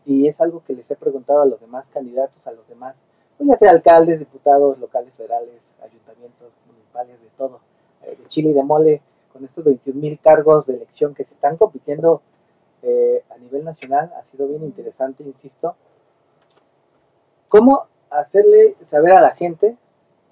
y 0.06 0.30
es 0.30 0.40
algo 0.40 0.64
que 0.66 0.72
les 0.72 0.90
he 0.90 0.96
preguntado 0.96 1.42
a 1.42 1.46
los 1.46 1.60
demás 1.60 1.86
candidatos, 1.94 2.48
a 2.48 2.54
los 2.54 2.66
demás, 2.70 2.96
pues 3.38 3.50
ya 3.50 3.58
sea 3.58 3.72
alcaldes, 3.72 4.20
diputados, 4.20 4.80
locales, 4.80 5.14
federales, 5.16 5.60
ayuntamientos, 5.84 6.54
municipales, 6.66 7.22
de 7.22 7.30
todo, 7.38 7.60
eh, 8.04 8.16
de 8.18 8.30
Chile 8.30 8.52
y 8.52 8.54
de 8.54 8.64
Mole, 8.64 9.02
con 9.34 9.44
estos 9.44 9.66
21 9.66 10.00
mil 10.00 10.18
cargos 10.18 10.66
de 10.66 10.76
elección 10.76 11.14
que 11.14 11.26
se 11.26 11.34
están 11.34 11.58
compitiendo 11.58 12.22
eh, 12.84 13.24
a 13.30 13.38
nivel 13.38 13.64
nacional, 13.64 14.12
ha 14.18 14.24
sido 14.26 14.48
bien 14.48 14.64
interesante, 14.64 15.24
insisto. 15.24 15.76
¿Cómo 17.48 17.86
hacerle 18.10 18.76
saber 18.90 19.14
a 19.14 19.22
la 19.22 19.32
gente 19.32 19.76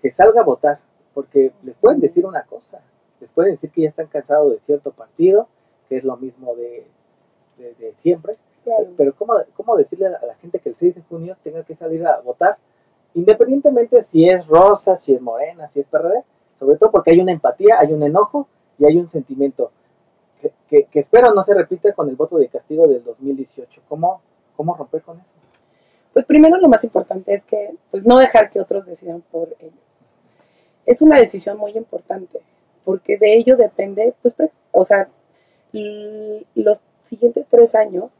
que 0.01 0.11
salga 0.11 0.41
a 0.41 0.45
votar? 0.45 0.79
Porque 1.13 1.51
les 1.63 1.75
pueden 1.77 1.99
decir 1.99 2.25
una 2.25 2.43
cosa, 2.43 2.79
les 3.19 3.29
pueden 3.31 3.53
decir 3.53 3.71
que 3.71 3.81
ya 3.83 3.89
están 3.89 4.07
cansados 4.07 4.51
de 4.51 4.59
cierto 4.65 4.91
partido, 4.91 5.47
que 5.89 5.97
es 5.97 6.03
lo 6.03 6.15
mismo 6.17 6.55
de, 6.55 6.85
de- 7.57 7.73
de 7.75 7.93
siempre, 8.01 8.35
Claro. 8.63 8.87
pero 8.97 9.15
¿cómo, 9.15 9.33
¿cómo 9.55 9.77
decirle 9.77 10.07
a 10.07 10.09
la, 10.09 10.17
a 10.17 10.25
la 10.25 10.35
gente 10.35 10.59
que 10.59 10.69
el 10.69 10.75
6 10.75 10.95
de 10.95 11.01
junio 11.03 11.37
tenga 11.43 11.63
que 11.63 11.75
salir 11.75 12.05
a 12.05 12.19
votar? 12.19 12.57
Independientemente 13.13 14.03
si 14.11 14.27
es 14.29 14.45
rosa, 14.45 14.97
si 14.97 15.13
es 15.13 15.21
morena, 15.21 15.69
si 15.69 15.79
es 15.79 15.87
PRD, 15.87 16.23
sobre 16.59 16.77
todo 16.77 16.91
porque 16.91 17.11
hay 17.11 17.19
una 17.21 17.31
empatía, 17.31 17.79
hay 17.79 17.93
un 17.93 18.03
enojo 18.03 18.47
y 18.77 18.85
hay 18.85 18.97
un 18.97 19.09
sentimiento 19.09 19.71
que, 20.69 20.87
espero 20.93 21.33
no 21.33 21.43
se 21.43 21.53
repita 21.53 21.93
con 21.93 22.09
el 22.09 22.15
voto 22.15 22.37
de 22.37 22.47
castigo 22.47 22.87
del 22.87 23.03
2018. 23.03 23.81
¿Cómo, 23.87 24.21
cómo 24.55 24.75
romper 24.75 25.01
con 25.01 25.17
eso? 25.17 25.27
Pues 26.13 26.25
primero 26.25 26.57
lo 26.57 26.67
más 26.67 26.83
importante 26.83 27.33
es 27.33 27.43
que 27.45 27.75
pues 27.91 28.03
no 28.05 28.17
dejar 28.17 28.49
que 28.49 28.59
otros 28.59 28.85
decidan 28.85 29.21
por 29.31 29.55
ellos. 29.59 29.73
Es 30.85 31.01
una 31.01 31.19
decisión 31.19 31.57
muy 31.57 31.71
importante 31.73 32.39
porque 32.83 33.17
de 33.17 33.35
ello 33.35 33.57
depende, 33.57 34.13
pues, 34.21 34.33
o 34.71 34.83
sea, 34.85 35.09
los 35.73 36.79
siguientes 37.03 37.45
tres 37.49 37.75
años, 37.75 38.11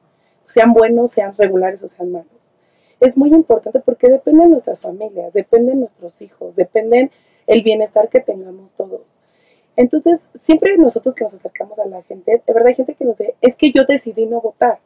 sean 0.46 0.74
buenos, 0.74 1.12
sean 1.12 1.36
regulares 1.38 1.84
o 1.84 1.88
sean 1.88 2.12
malos. 2.12 2.28
Es 3.00 3.16
muy 3.18 3.34
importante 3.34 3.80
porque 3.80 4.10
dependen 4.10 4.50
nuestras 4.52 4.80
familias, 4.80 5.34
dependen 5.34 5.80
nuestros 5.80 6.22
hijos, 6.22 6.56
dependen 6.56 7.12
el 7.46 7.64
bienestar 7.64 8.10
que 8.10 8.20
tengamos 8.20 8.72
todos. 8.74 9.17
Entonces, 9.78 10.20
siempre 10.42 10.76
nosotros 10.76 11.14
que 11.14 11.24
nos 11.24 11.36
acercamos 11.36 11.78
a 11.78 11.86
la 11.86 12.02
gente, 12.02 12.42
de 12.46 12.54
verdad 12.54 12.70
hay 12.70 12.76
gente 12.76 12.96
que 12.96 13.06
nos 13.06 13.18
dice, 13.18 13.36
es 13.42 13.56
que 13.56 13.72
yo 13.72 13.86
decidí 13.86 14.26
no 14.26 14.42
votar. 14.42 14.80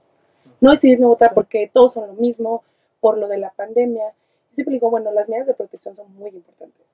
No 0.60 0.72
decidí 0.72 0.98
no 0.98 1.08
votar 1.08 1.34
porque 1.34 1.72
todos 1.74 1.94
son 1.94 2.08
lo 2.08 2.14
mismo, 2.14 2.62
por 3.00 3.18
lo 3.18 3.30
de 3.30 3.38
la 3.38 3.52
pandemia. 3.52 4.04
Siempre 4.54 4.74
digo, 4.74 4.90
bueno, 4.90 5.10
las 5.12 5.30
medidas 5.30 5.48
de 5.48 5.54
protección 5.54 5.96
son 5.96 6.14
muy 6.18 6.30
importantes. 6.32 6.86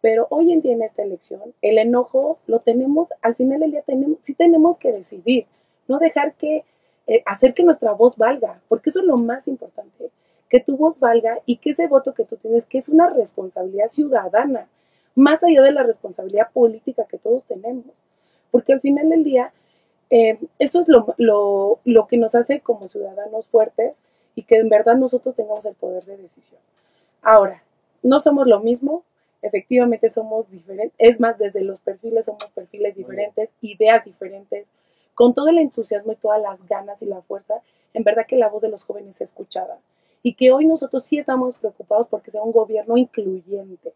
Pero 0.00 0.26
hoy 0.30 0.50
en 0.50 0.62
día 0.62 0.72
en 0.72 0.82
esta 0.82 1.02
elección, 1.02 1.54
el 1.60 1.78
enojo 1.78 2.38
lo 2.46 2.60
tenemos, 2.60 3.08
al 3.20 3.34
final 3.34 3.60
del 3.60 3.70
día 3.70 3.82
tenemos, 3.82 4.18
sí 4.22 4.34
tenemos 4.34 4.78
que 4.78 4.90
decidir, 4.90 5.46
no 5.88 5.98
dejar 5.98 6.32
que, 6.34 6.64
eh, 7.06 7.22
hacer 7.26 7.52
que 7.52 7.64
nuestra 7.64 7.92
voz 7.92 8.16
valga, 8.16 8.60
porque 8.68 8.88
eso 8.88 9.00
es 9.00 9.06
lo 9.06 9.18
más 9.18 9.46
importante, 9.46 10.10
que 10.48 10.58
tu 10.58 10.76
voz 10.78 10.98
valga 10.98 11.38
y 11.44 11.58
que 11.58 11.70
ese 11.70 11.86
voto 11.86 12.14
que 12.14 12.24
tú 12.24 12.36
tienes, 12.36 12.64
que 12.64 12.78
es 12.78 12.88
una 12.88 13.10
responsabilidad 13.10 13.88
ciudadana, 13.88 14.68
más 15.14 15.42
allá 15.42 15.62
de 15.62 15.72
la 15.72 15.82
responsabilidad 15.82 16.50
política 16.52 17.06
que 17.08 17.18
todos 17.18 17.44
tenemos. 17.44 17.92
Porque 18.50 18.72
al 18.72 18.80
final 18.80 19.08
del 19.08 19.24
día, 19.24 19.52
eh, 20.10 20.38
eso 20.58 20.80
es 20.80 20.88
lo, 20.88 21.14
lo, 21.18 21.80
lo 21.84 22.06
que 22.06 22.18
nos 22.18 22.34
hace 22.34 22.60
como 22.60 22.88
ciudadanos 22.88 23.48
fuertes 23.48 23.94
y 24.34 24.42
que 24.42 24.58
en 24.58 24.68
verdad 24.68 24.96
nosotros 24.96 25.34
tengamos 25.34 25.64
el 25.64 25.74
poder 25.74 26.04
de 26.04 26.16
decisión. 26.16 26.60
Ahora, 27.22 27.62
no 28.02 28.20
somos 28.20 28.46
lo 28.46 28.60
mismo, 28.60 29.04
efectivamente 29.42 30.10
somos 30.10 30.50
diferentes, 30.50 30.94
es 30.98 31.20
más, 31.20 31.38
desde 31.38 31.62
los 31.62 31.80
perfiles 31.80 32.24
somos 32.24 32.44
perfiles 32.54 32.94
diferentes, 32.96 33.50
ideas 33.60 34.04
diferentes, 34.04 34.66
con 35.14 35.34
todo 35.34 35.48
el 35.48 35.58
entusiasmo 35.58 36.12
y 36.12 36.16
todas 36.16 36.40
las 36.40 36.66
ganas 36.66 37.02
y 37.02 37.06
la 37.06 37.22
fuerza, 37.22 37.60
en 37.94 38.04
verdad 38.04 38.26
que 38.26 38.36
la 38.36 38.48
voz 38.48 38.62
de 38.62 38.68
los 38.68 38.84
jóvenes 38.84 39.16
es 39.16 39.28
escuchada. 39.28 39.78
Y 40.22 40.34
que 40.34 40.52
hoy 40.52 40.66
nosotros 40.66 41.04
sí 41.04 41.18
estamos 41.18 41.56
preocupados 41.56 42.06
porque 42.06 42.30
sea 42.30 42.42
un 42.42 42.52
gobierno 42.52 42.96
incluyente, 42.96 43.92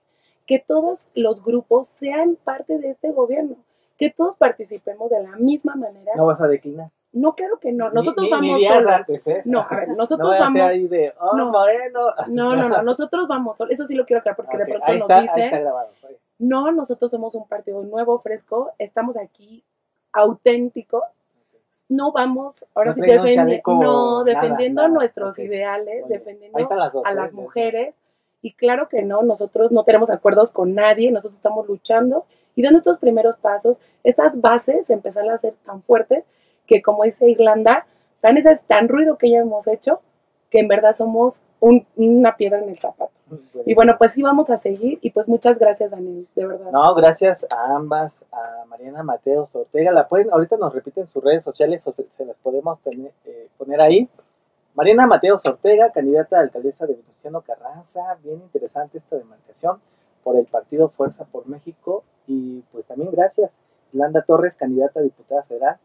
que 0.47 0.59
todos 0.59 1.03
los 1.15 1.43
grupos 1.45 1.89
sean 2.01 2.37
parte 2.45 2.79
de 2.79 2.91
este 2.91 3.11
gobierno, 3.13 3.57
que 3.99 4.11
todos 4.11 4.37
participemos 4.37 5.11
de 5.11 5.23
la 5.23 5.37
misma 5.37 5.75
manera. 5.75 6.13
¿No 6.17 6.27
vas 6.27 6.41
a 6.41 6.47
declinar? 6.47 6.91
No, 7.13 7.35
claro 7.35 7.59
que 7.59 7.73
no, 7.73 7.91
nosotros 7.91 8.25
Ni- 8.27 8.31
ni- 8.31 8.41
ni 8.41 8.49
vamos 8.49 8.59
días 8.61 8.75
solos. 8.75 8.93
antes, 8.93 9.27
¿eh? 9.27 9.43
No, 9.47 9.61
a 9.69 9.75
ver, 9.77 9.89
nosotros 9.89 10.29
no 10.35 10.39
vamos. 10.39 10.61
ahí 10.63 10.87
de, 10.87 11.15
oh, 11.19 11.37
no. 11.37 11.51
moreno. 11.51 12.01
No, 12.29 12.55
no, 12.55 12.69
no, 12.69 12.83
nosotros 12.83 13.27
vamos 13.27 13.57
solos. 13.57 13.73
Eso 13.73 13.87
sí 13.87 13.95
lo 13.95 14.05
quiero 14.05 14.21
aclarar 14.21 14.37
porque 14.37 14.59
de 14.59 14.65
pronto 14.67 14.85
ahí 14.87 14.99
nos 14.99 15.05
está, 15.05 15.17
ahí 15.17 15.23
dicen, 15.23 15.43
está 15.45 15.59
grabado. 15.61 15.89
oye. 16.07 16.19
no, 16.39 16.71
nosotros 16.73 17.11
somos 17.11 17.35
un 17.35 17.49
partido 17.49 17.83
nuevo, 17.83 18.19
fresco, 18.21 18.73
estamos 18.79 19.17
aquí 19.17 19.65
auténticos. 20.13 21.03
No 21.89 22.11
vamos, 22.11 22.65
ahora 22.75 22.91
No 22.97 23.03
sí, 23.05 23.11
defendi- 23.11 23.63
no, 23.65 24.25
defendiendo 24.25 24.83
nada, 24.83 24.93
nuestros 24.95 25.39
ideales, 25.39 26.07
bien. 26.07 26.09
defendiendo 26.09 26.59
las 26.75 26.93
dos, 26.93 27.05
a 27.07 27.13
¿eh? 27.13 27.15
las 27.15 27.33
mujeres. 27.33 27.95
Y 28.47 28.53
claro 28.53 28.89
que 28.89 29.03
no, 29.03 29.23
nosotros 29.23 29.73
no 29.73 29.83
tenemos 29.83 30.09
acuerdos 30.09 30.53
con 30.53 30.73
nadie, 30.73 31.11
nosotros 31.11 31.35
estamos 31.35 31.67
luchando 31.67 32.27
y 32.55 32.63
dando 32.63 32.79
estos 32.79 32.99
primeros 33.01 33.37
pasos, 33.39 33.77
estas 34.05 34.41
bases 34.41 34.89
empezar 34.89 35.29
a 35.29 35.37
ser 35.39 35.55
tan 35.67 35.83
fuertes 35.83 36.25
que 36.69 36.81
como 36.81 37.03
dice 37.03 37.29
Irlanda, 37.29 37.87
tan 38.21 38.37
es 38.37 38.63
tan 38.63 38.89
ruido 38.89 39.19
que 39.19 39.31
ya 39.31 39.39
hemos 39.41 39.67
hecho 39.67 40.01
que 40.49 40.61
en 40.61 40.69
verdad 40.69 40.95
somos 40.95 41.41
un- 41.59 41.85
una 41.97 42.37
piedra 42.37 42.61
en 42.61 42.69
el 42.69 42.79
zapato. 42.79 43.11
Y 43.65 43.75
bueno, 43.75 43.97
pues 43.99 44.13
sí 44.13 44.23
vamos 44.23 44.49
a 44.51 44.57
seguir 44.59 45.01
y 45.03 45.11
pues 45.11 45.27
muchas 45.27 45.59
gracias 45.59 45.91
Daniel, 45.91 46.29
de 46.37 46.47
verdad. 46.47 46.71
No, 46.71 46.95
gracias 46.95 47.45
a 47.51 47.75
ambas, 47.75 48.25
a 48.31 48.65
Mariana 48.69 49.03
Mateos 49.03 49.53
Ortega. 49.57 49.91
La 49.91 50.07
pueden, 50.07 50.31
ahorita 50.31 50.57
nos 50.57 50.73
repiten 50.73 51.09
sus 51.09 51.25
redes 51.25 51.43
sociales 51.43 51.85
o 51.89 51.93
se, 51.93 52.05
se 52.17 52.25
las 52.25 52.37
podemos 52.37 52.79
tener, 52.83 53.11
eh, 53.25 53.49
poner 53.59 53.81
ahí. 53.81 54.09
Mariana 54.77 55.07
Mateos 55.07 55.41
Ortega, 55.47 55.91
candidata 55.91 56.37
a 56.39 56.41
alcaldesa 56.43 56.87
de 56.87 56.95
Venustiano 56.95 57.41
Carranza. 57.41 58.17
Bien 58.23 58.37
interesante 58.37 58.99
esta 58.99 59.17
demarcación 59.17 59.81
por 60.23 60.37
el 60.37 60.47
partido 60.47 60.91
Fuerza 60.91 61.25
por 61.25 61.47
México. 61.49 62.05
Y 62.27 62.61
pues 62.73 62.85
también 62.87 63.11
gracias, 63.11 63.51
Landa 63.93 64.23
Torres, 64.23 64.55
candidata 64.55 65.01
a 65.01 65.03
diputada 65.03 65.43
federal 65.45 65.77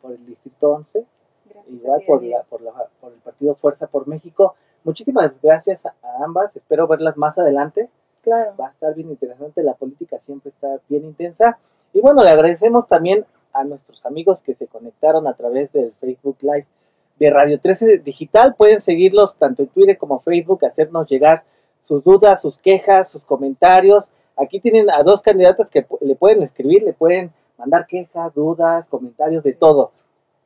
por 0.00 0.12
el 0.12 0.24
Distrito 0.26 0.70
11. 0.70 1.04
Gracias 1.46 1.68
igual 1.68 2.02
por, 2.06 2.22
la, 2.22 2.42
por, 2.44 2.62
la- 2.62 2.88
por 3.00 3.12
el 3.12 3.18
partido 3.18 3.54
Fuerza 3.56 3.86
por 3.88 4.06
México. 4.06 4.54
Muchísimas 4.84 5.32
gracias 5.42 5.84
a, 5.84 5.94
a 6.02 6.24
ambas. 6.24 6.54
Espero 6.56 6.86
verlas 6.86 7.16
más 7.16 7.36
adelante 7.38 7.88
Claro. 8.22 8.54
va 8.60 8.68
a 8.68 8.70
estar 8.70 8.94
bien 8.94 9.10
interesante, 9.10 9.62
la 9.62 9.74
política 9.74 10.18
siempre 10.20 10.50
está 10.50 10.78
bien 10.88 11.04
intensa. 11.04 11.58
Y 11.92 12.00
bueno, 12.00 12.22
le 12.22 12.30
agradecemos 12.30 12.86
también 12.88 13.24
a 13.52 13.64
nuestros 13.64 14.04
amigos 14.04 14.40
que 14.42 14.54
se 14.54 14.66
conectaron 14.66 15.26
a 15.26 15.34
través 15.34 15.72
del 15.72 15.92
Facebook 16.00 16.36
Live 16.42 16.66
de 17.18 17.30
Radio 17.30 17.60
13 17.60 17.98
Digital. 17.98 18.54
Pueden 18.56 18.80
seguirlos 18.80 19.36
tanto 19.36 19.62
en 19.62 19.68
Twitter 19.68 19.98
como 19.98 20.20
Facebook, 20.20 20.64
hacernos 20.64 21.08
llegar 21.08 21.44
sus 21.84 22.02
dudas, 22.04 22.40
sus 22.40 22.58
quejas, 22.58 23.10
sus 23.10 23.24
comentarios. 23.24 24.10
Aquí 24.36 24.60
tienen 24.60 24.90
a 24.90 25.02
dos 25.02 25.22
candidatas 25.22 25.70
que 25.70 25.86
le 26.00 26.14
pueden 26.16 26.42
escribir, 26.42 26.82
le 26.82 26.92
pueden 26.92 27.32
mandar 27.56 27.86
quejas, 27.86 28.34
dudas, 28.34 28.86
comentarios, 28.88 29.42
de 29.42 29.54
todo. 29.54 29.92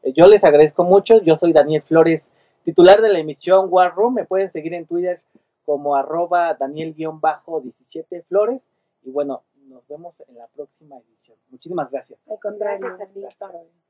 Eh, 0.02 0.12
Yo 0.12 0.28
les 0.28 0.44
agradezco 0.44 0.85
mucho. 0.85 1.20
Yo 1.22 1.37
soy 1.37 1.52
Daniel 1.52 1.83
Flores, 1.83 2.22
titular 2.64 3.00
de 3.00 3.09
la 3.09 3.18
emisión 3.18 3.66
War 3.70 3.94
Room. 3.94 4.14
Me 4.14 4.24
pueden 4.24 4.48
seguir 4.48 4.74
en 4.74 4.87
Twitter 4.87 5.20
como 5.64 5.96
arroba 5.96 6.54
Daniel-17 6.54 8.24
Flores. 8.28 8.61
Y 9.02 9.11
bueno, 9.11 9.42
nos 9.68 9.87
vemos 9.88 10.14
en 10.28 10.37
la 10.37 10.46
próxima 10.48 10.96
edición. 10.98 11.38
Muchísimas 11.50 11.90
gracias. 11.90 12.18
Al 12.28 12.38
contrario, 12.38 12.87
Gracias 12.87 13.89